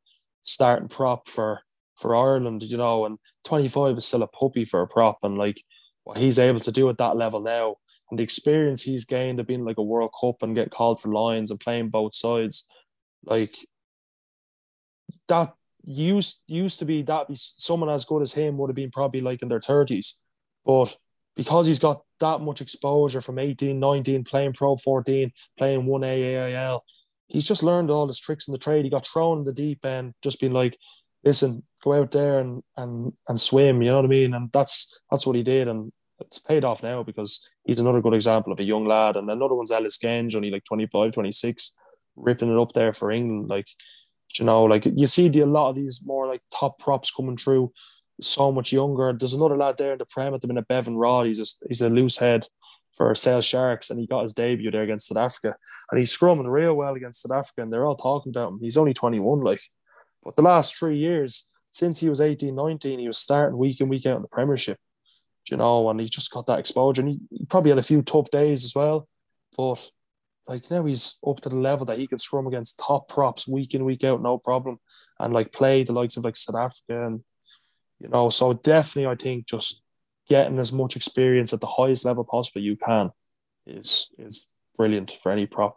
[0.43, 1.61] starting prop for
[1.97, 5.63] for Ireland, you know, and 25 is still a puppy for a prop, and like
[6.05, 7.77] what he's able to do at that level now
[8.11, 11.13] and the experience he's gained of being like a World Cup and get called for
[11.13, 12.67] lines and playing both sides,
[13.25, 13.57] like
[15.29, 18.91] that used used to be that be someone as good as him would have been
[18.91, 20.15] probably like in their 30s.
[20.65, 20.97] But
[21.37, 26.85] because he's got that much exposure from 18, 19, playing Pro 14, playing 1A AIL,
[27.29, 28.85] he's just learned all his tricks in the trade.
[28.85, 30.77] He got thrown in the deep end, just being like,
[31.25, 33.83] listen, go out there and and and swim.
[33.83, 34.35] You know what I mean?
[34.35, 38.15] And that's that's what he did, and it's paid off now because he's another good
[38.15, 39.17] example of a young lad.
[39.17, 41.75] And another one's Ellis Genge, only like 25, 26,
[42.17, 43.49] ripping it up there for England.
[43.49, 43.67] Like,
[44.39, 47.37] you know, like you see the, a lot of these more like top props coming
[47.37, 47.73] through
[48.23, 49.13] so much younger.
[49.13, 51.27] There's another lad there in the Prem at the minute, Bevan Rodd.
[51.27, 52.47] He's a, he's a loose head
[52.93, 55.57] for Sale Sharks, and he got his debut there against South Africa.
[55.91, 58.59] And he's scrumming real well against South Africa, and they're all talking about him.
[58.61, 59.63] He's only 21, like.
[60.23, 63.89] But the last three years, since he was 18, 19, he was starting week in,
[63.89, 64.79] week out in the Premiership,
[65.51, 67.01] you know, and he just got that exposure.
[67.01, 69.09] And he, he probably had a few tough days as well.
[69.57, 69.91] But
[70.47, 73.75] like now he's up to the level that he can scrum against top props week
[73.75, 74.79] in, week out, no problem.
[75.19, 77.23] And like play the likes of like South Africa and
[78.01, 79.83] you know, so definitely I think just
[80.29, 83.11] getting as much experience at the highest level possible you can
[83.67, 85.77] is is brilliant for any prop.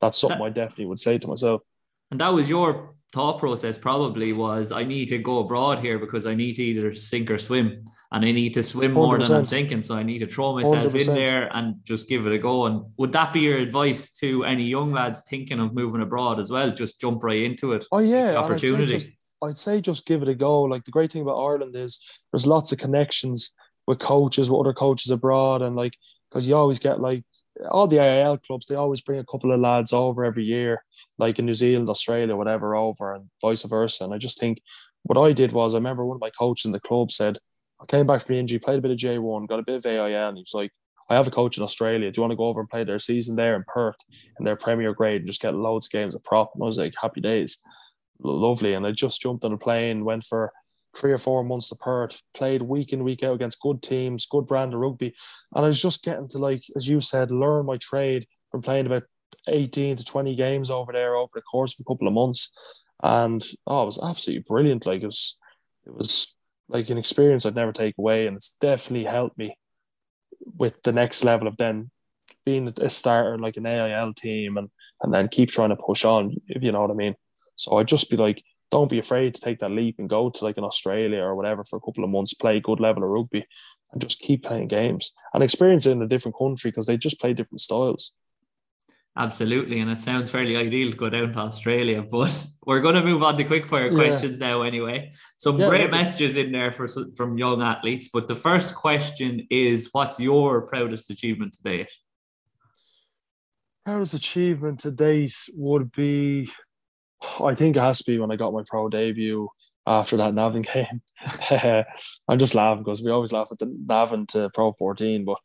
[0.00, 1.62] That's something I definitely would say to myself.
[2.10, 6.26] And that was your thought process probably was I need to go abroad here because
[6.26, 7.84] I need to either sink or swim.
[8.10, 9.28] And I need to swim more 100%.
[9.28, 9.80] than I'm sinking.
[9.80, 11.08] So I need to throw myself 100%.
[11.08, 12.66] in there and just give it a go.
[12.66, 16.50] And would that be your advice to any young lads thinking of moving abroad as
[16.50, 16.70] well?
[16.70, 17.86] Just jump right into it.
[17.90, 18.34] Oh yeah.
[18.36, 18.98] Opportunity.
[18.98, 19.10] Just,
[19.42, 20.62] I'd say just give it a go.
[20.62, 22.00] Like the great thing about Ireland is
[22.32, 23.52] there's lots of connections
[23.86, 25.96] with coaches, with other coaches abroad, and like
[26.30, 27.24] because you always get like
[27.70, 30.82] all the AIL clubs, they always bring a couple of lads over every year,
[31.18, 34.04] like in New Zealand, Australia, whatever, over, and vice versa.
[34.04, 34.62] And I just think
[35.02, 37.38] what I did was I remember one of my coaches in the club said,
[37.80, 39.86] I came back from the injury, played a bit of J1, got a bit of
[39.86, 40.70] AIL, and he was like,
[41.10, 42.10] I have a coach in Australia.
[42.10, 43.96] Do you want to go over and play their season there in Perth
[44.38, 46.52] in their Premier grade and just get loads of games of prop?
[46.54, 47.60] And I was like, happy days.
[48.22, 48.74] Lovely.
[48.74, 50.52] And I just jumped on a plane, went for
[50.96, 54.46] three or four months to Perth, played week in, week out against good teams, good
[54.46, 55.14] brand of rugby.
[55.54, 58.86] And I was just getting to, like, as you said, learn my trade from playing
[58.86, 59.04] about
[59.48, 62.52] 18 to 20 games over there over the course of a couple of months.
[63.02, 64.86] And oh, it was absolutely brilliant.
[64.86, 65.36] Like it was
[65.86, 66.36] it was
[66.68, 68.26] like an experience I'd never take away.
[68.26, 69.56] And it's definitely helped me
[70.56, 71.90] with the next level of then
[72.44, 74.68] being a starter like an AIL team and
[75.02, 77.16] and then keep trying to push on, if you know what I mean.
[77.62, 80.44] So I'd just be like, don't be afraid to take that leap and go to
[80.44, 83.10] like an Australia or whatever for a couple of months, play a good level of
[83.10, 83.46] rugby,
[83.92, 87.20] and just keep playing games and experience it in a different country because they just
[87.20, 88.12] play different styles.
[89.14, 92.02] Absolutely, and it sounds fairly ideal to go down to Australia.
[92.02, 93.96] But we're going to move on to quickfire yeah.
[93.96, 95.12] questions now, anyway.
[95.36, 98.08] Some yeah, great messages in there for from young athletes.
[98.10, 101.90] But the first question is, what's your proudest achievement to date?
[103.84, 106.48] Proudest achievement to date would be
[107.42, 109.48] I think it has to be when I got my pro debut
[109.86, 111.02] after that Navan game.
[112.28, 115.24] I'm just laughing because we always laugh at the Navan to Pro 14.
[115.24, 115.38] But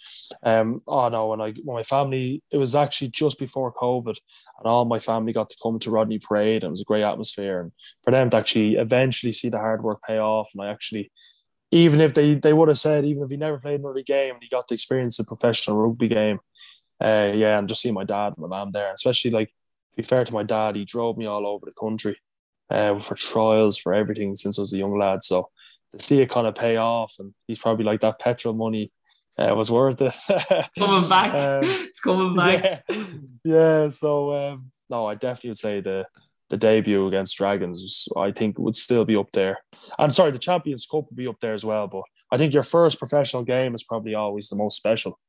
[0.44, 4.66] um, oh no, when I when my family, it was actually just before COVID, and
[4.66, 6.64] all my family got to come to Rodney Parade.
[6.64, 7.72] And it was a great atmosphere, and
[8.04, 11.12] for them to actually eventually see the hard work pay off, and I actually.
[11.70, 14.42] Even if they, they would have said, even if he never played another game and
[14.42, 16.40] he got to experience a professional rugby game,
[17.04, 19.54] uh, yeah, and just see my dad and my mom there, especially like
[19.98, 22.18] be fair to my dad, he drove me all over the country
[22.70, 25.24] uh, for trials, for everything since I was a young lad.
[25.24, 25.50] So
[25.92, 28.92] to see it kind of pay off, and he's probably like that petrol money
[29.38, 30.14] uh, was worth it.
[30.78, 32.84] coming back, um, it's coming back.
[32.90, 33.04] Yeah,
[33.44, 36.06] yeah so um, no, I definitely would say the
[36.50, 39.58] the debut against Dragons, I think, would still be up there.
[40.00, 41.88] And sorry, the Champions Cup would be up there as well.
[41.88, 45.20] But I think your first professional game is probably always the most special,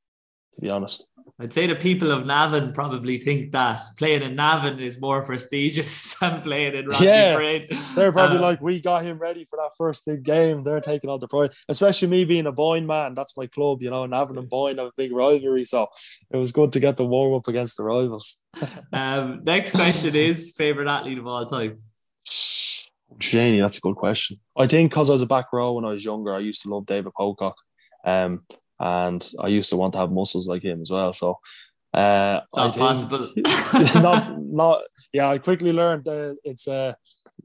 [0.54, 1.08] to be honest.
[1.38, 6.14] I'd say the people of Navan probably think that playing in Navan is more prestigious
[6.20, 7.68] than playing in Rodney yeah, Parade.
[7.94, 10.62] They're probably um, like, we got him ready for that first big game.
[10.62, 13.14] They're taking all the pride, especially me being a Boyne man.
[13.14, 14.06] That's my club, you know.
[14.06, 15.88] Navan and Boyne have a big rivalry, so
[16.30, 18.40] it was good to get the warm up against the rivals.
[18.92, 21.78] um, next question is favorite athlete of all time.
[23.18, 24.38] Janie, that's a good question.
[24.56, 26.68] I think because I was a back row when I was younger, I used to
[26.68, 27.56] love David Pocock.
[28.04, 28.42] Um,
[28.80, 31.12] and I used to want to have muscles like him as well.
[31.12, 31.38] So
[31.94, 33.28] uh, not possible.
[34.02, 35.28] not not yeah.
[35.28, 36.94] I quickly learned that it's uh,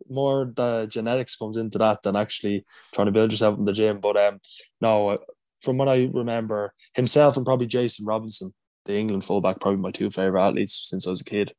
[0.10, 4.00] more the genetics comes into that than actually trying to build yourself in the gym.
[4.00, 4.40] But um,
[4.82, 5.18] no,
[5.64, 8.54] from what I remember, himself and probably Jason Robinson,
[8.86, 11.54] the England fullback, probably my two favorite athletes since I was a kid.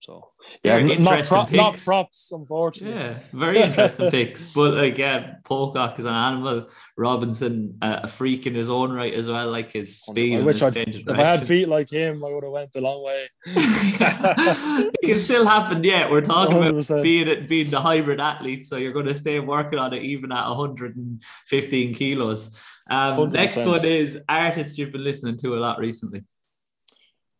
[0.00, 0.30] So
[0.64, 2.98] yeah, not, pro- not, props, unfortunately.
[2.98, 4.50] Yeah, very interesting picks.
[4.54, 6.70] But like, yeah, Pocock is an animal.
[6.96, 9.50] Robinson, uh, a freak in his own right as well.
[9.50, 10.38] Like his speed.
[10.38, 13.04] I wish I'd, if I had feet like him, I would have went a long
[13.04, 13.28] way.
[13.44, 15.84] it can still happen.
[15.84, 16.90] Yeah, we're talking 100%.
[16.90, 20.02] about being it being the hybrid athlete, so you're going to stay working on it
[20.02, 22.58] even at 115 kilos.
[22.88, 26.22] Um, next one is artists you've been listening to a lot recently.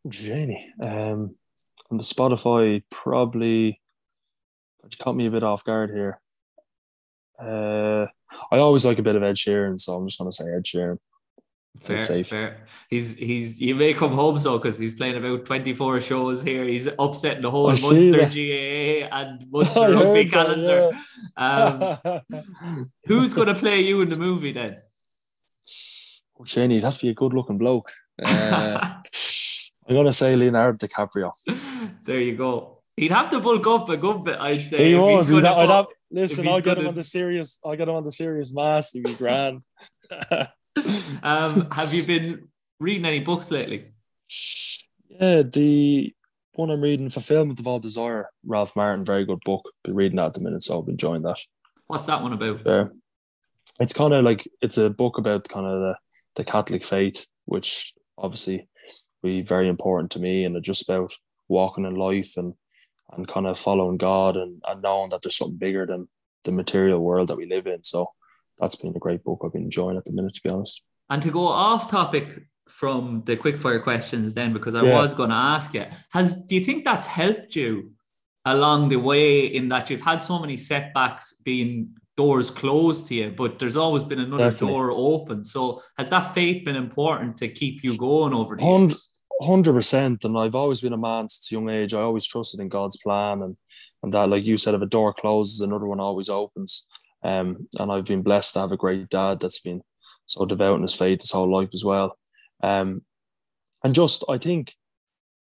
[0.07, 0.73] Janie.
[0.85, 1.37] Um,
[1.91, 3.81] on the Spotify, probably
[4.85, 6.21] you caught me a bit off guard here.
[7.39, 8.07] Uh,
[8.51, 10.65] I always like a bit of Ed Sheeran, so I'm just going to say Ed
[10.65, 10.99] Sheeran.
[11.83, 12.29] Fair, safe.
[12.29, 12.67] fair.
[12.91, 16.65] He's he's you may come home so because he's playing about 24 shows here.
[16.65, 20.91] He's upsetting the whole I Munster GAA and Munster rugby calendar.
[21.37, 22.19] That, yeah.
[22.33, 24.79] um, who's going to play you in the movie then?
[26.39, 27.93] Oh, Shane, he'd have to be a good looking bloke.
[28.23, 29.01] Uh,
[29.91, 31.33] I'm going to say Leonardo DiCaprio.
[32.05, 32.83] There you go.
[32.97, 34.91] He'd have to bulk up a good bit, I'd say.
[34.91, 35.31] He was.
[35.33, 37.61] I'd have, listen, I'll get him on the serious.
[37.65, 38.93] I'll get him on the serious mass.
[38.93, 39.65] He'd be grand.
[41.23, 43.93] um, have you been reading any books lately?
[45.09, 46.15] Yeah, the
[46.55, 49.69] one I'm reading, Fulfillment of All Desire, Ralph Martin, very good book.
[49.83, 51.41] Been reading that at the minute, so I've been enjoying that.
[51.89, 52.67] What's that one about?
[52.67, 52.87] Uh,
[53.81, 55.97] it's kind of like it's a book about kind of the,
[56.37, 58.69] the Catholic faith, which obviously
[59.23, 61.13] be very important to me, and it's just about
[61.49, 62.55] walking in life and
[63.13, 66.09] and kind of following God and, and knowing that there's something bigger than
[66.45, 67.83] the material world that we live in.
[67.83, 68.11] So
[68.59, 70.83] that's been a great book I've been enjoying at the minute, to be honest.
[71.09, 74.95] And to go off topic from the quickfire questions, then because I yeah.
[74.95, 77.93] was going to ask you, has do you think that's helped you
[78.45, 83.31] along the way in that you've had so many setbacks being doors closed to you,
[83.31, 84.75] but there's always been another Definitely.
[84.75, 85.45] door open.
[85.45, 89.10] So has that faith been important to keep you going over the years?
[89.43, 91.95] Hundred percent, and I've always been a man since a young age.
[91.95, 93.57] I always trusted in God's plan, and
[94.03, 96.87] and that, like you said, if a door closes, another one always opens.
[97.23, 99.83] Um, and I've been blessed to have a great dad that's been
[100.27, 102.19] so devout in his faith his whole life as well.
[102.63, 103.03] Um,
[103.83, 104.75] and just I think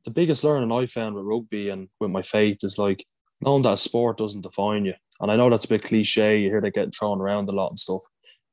[0.05, 3.05] the biggest learning I found with rugby and with my faith is like
[3.41, 4.95] knowing that sport doesn't define you.
[5.20, 6.39] And I know that's a bit cliche.
[6.39, 8.03] You hear that getting thrown around a lot and stuff,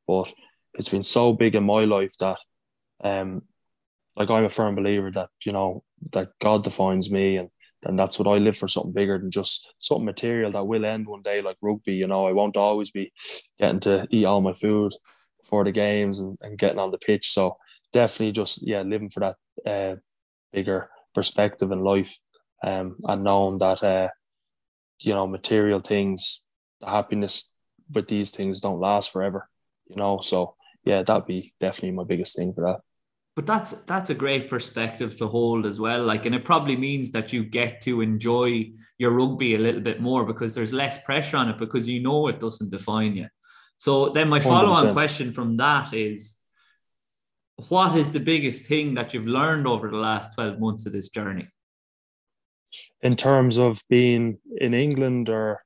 [0.08, 0.32] but
[0.74, 2.38] it's been so big in my life that,
[3.04, 3.44] um,
[4.20, 7.50] like I'm a firm believer that you know that God defines me and
[7.86, 11.08] and that's what I live for something bigger than just something material that will end
[11.08, 11.94] one day like rugby.
[11.94, 13.14] You know, I won't always be
[13.58, 14.92] getting to eat all my food
[15.46, 17.32] for the games and, and getting on the pitch.
[17.32, 17.56] So
[17.94, 19.96] definitely just yeah, living for that uh,
[20.52, 22.20] bigger perspective in life
[22.64, 24.10] um, and knowing that uh,
[25.02, 26.44] you know material things,
[26.82, 27.54] the happiness
[27.94, 29.48] with these things don't last forever.
[29.90, 32.80] You know, so yeah, that'd be definitely my biggest thing for that
[33.36, 37.12] but that's that's a great perspective to hold as well like and it probably means
[37.12, 38.70] that you get to enjoy
[39.00, 42.28] your rugby a little bit more because there's less pressure on it because you know
[42.28, 43.28] it doesn't define you.
[43.78, 46.36] So then my follow-on question from that is
[47.70, 51.10] what is the biggest thing that you've learned over the last 12 months of this
[51.10, 51.48] journey?
[53.02, 55.64] In terms of being in england or?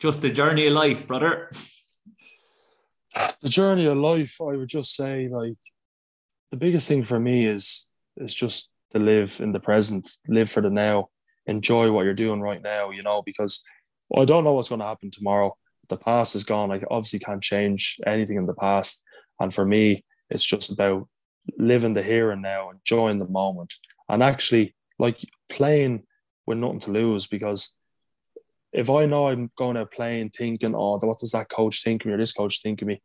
[0.00, 1.50] Just the journey of life brother.
[3.42, 5.58] The journey of life i would just say like
[6.54, 10.60] the biggest thing for me is is just to live in the present, live for
[10.60, 11.08] the now,
[11.46, 13.64] enjoy what you're doing right now, you know, because
[14.16, 15.56] I don't know what's going to happen tomorrow.
[15.88, 16.70] The past is gone.
[16.70, 19.02] I obviously can't change anything in the past.
[19.40, 21.08] And for me, it's just about
[21.58, 23.74] living the here and now, enjoying the moment,
[24.08, 26.04] and actually like playing
[26.46, 27.26] with nothing to lose.
[27.26, 27.74] Because
[28.72, 32.06] if I know I'm going out playing thinking, oh, what does that coach think of
[32.06, 33.02] me or this coach think of me,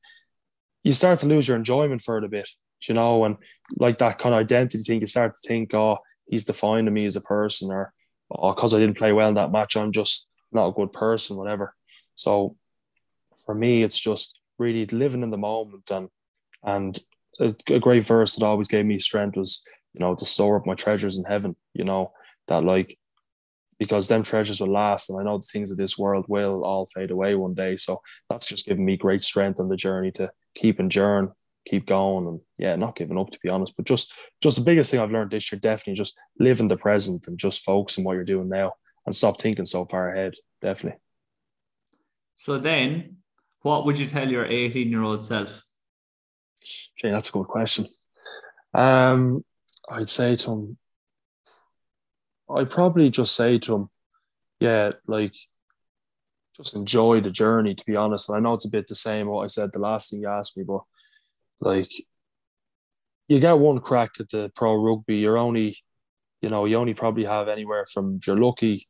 [0.83, 2.47] you start to lose your enjoyment for it a bit
[2.87, 3.37] you know, and
[3.77, 7.15] like that kind of identity thing, you start to think, oh, he's defining me as
[7.15, 7.93] a person, or
[8.31, 11.37] oh, because I didn't play well in that match, I'm just not a good person,
[11.37, 11.75] whatever.
[12.15, 12.55] So
[13.45, 16.09] for me, it's just really living in the moment and
[16.63, 16.99] and
[17.39, 19.63] a, a great verse that always gave me strength was,
[19.93, 22.11] you know, to store up my treasures in heaven, you know,
[22.47, 22.97] that like
[23.77, 26.85] because them treasures will last and I know the things of this world will all
[26.85, 27.77] fade away one day.
[27.77, 31.31] So that's just given me great strength on the journey to keep enduring
[31.65, 33.75] keep going and yeah, not giving up to be honest.
[33.75, 36.77] But just just the biggest thing I've learned this year, definitely just live in the
[36.77, 38.73] present and just focus on what you're doing now
[39.05, 40.33] and stop thinking so far ahead.
[40.61, 40.99] Definitely.
[42.35, 43.17] So then
[43.61, 45.63] what would you tell your 18 year old self?
[47.01, 47.85] That's a good question.
[48.73, 49.43] Um,
[49.89, 50.77] I'd say to him,
[52.49, 53.89] I'd probably just say to him,
[54.59, 55.35] yeah, like
[56.55, 58.29] just enjoy the journey, to be honest.
[58.29, 60.27] And I know it's a bit the same what I said the last thing you
[60.27, 60.81] asked me, but
[61.59, 61.91] like
[63.27, 65.17] you get one crack at the pro rugby.
[65.17, 65.75] You're only,
[66.41, 68.87] you know, you only probably have anywhere from if you're lucky,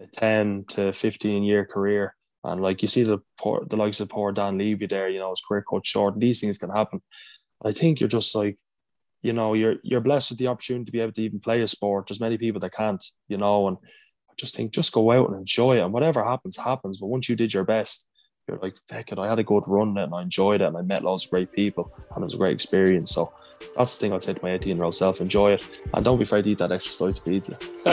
[0.00, 2.14] a ten to fifteen year career.
[2.42, 5.30] And like you see the poor, the likes of poor Dan Leavy there, you know,
[5.30, 6.20] his career cut short.
[6.20, 7.00] These things can happen.
[7.64, 8.58] I think you're just like,
[9.22, 11.66] you know, you're you're blessed with the opportunity to be able to even play a
[11.66, 12.06] sport.
[12.06, 13.78] There's many people that can't, you know, and
[14.30, 15.80] I just think just go out and enjoy it.
[15.80, 16.98] And whatever happens, happens.
[16.98, 18.08] But once you did your best,
[18.48, 20.82] you're like, fuck it, I had a good run and I enjoyed it and I
[20.82, 23.10] met lots of great people and it was a great experience.
[23.12, 23.32] So
[23.76, 26.18] that's the thing I'd say to my 18 year old self enjoy it and don't
[26.18, 27.56] be afraid to eat that exercise pizza.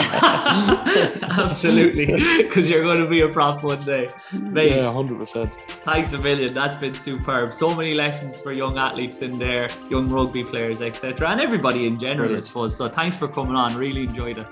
[1.38, 2.06] Absolutely,
[2.42, 4.10] because you're going to be a prop one day.
[4.38, 5.54] Mate, yeah, 100%.
[5.84, 6.52] Thanks a million.
[6.52, 7.54] That's been superb.
[7.54, 11.98] So many lessons for young athletes in there, young rugby players, etc., and everybody in
[11.98, 12.44] general, Brilliant.
[12.44, 12.76] I suppose.
[12.76, 13.74] So thanks for coming on.
[13.74, 14.46] Really enjoyed it.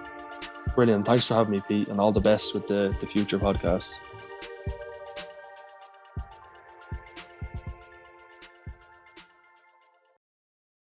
[0.74, 1.04] Brilliant.
[1.04, 4.00] Thanks for having me, Pete, and all the best with the, the future podcasts.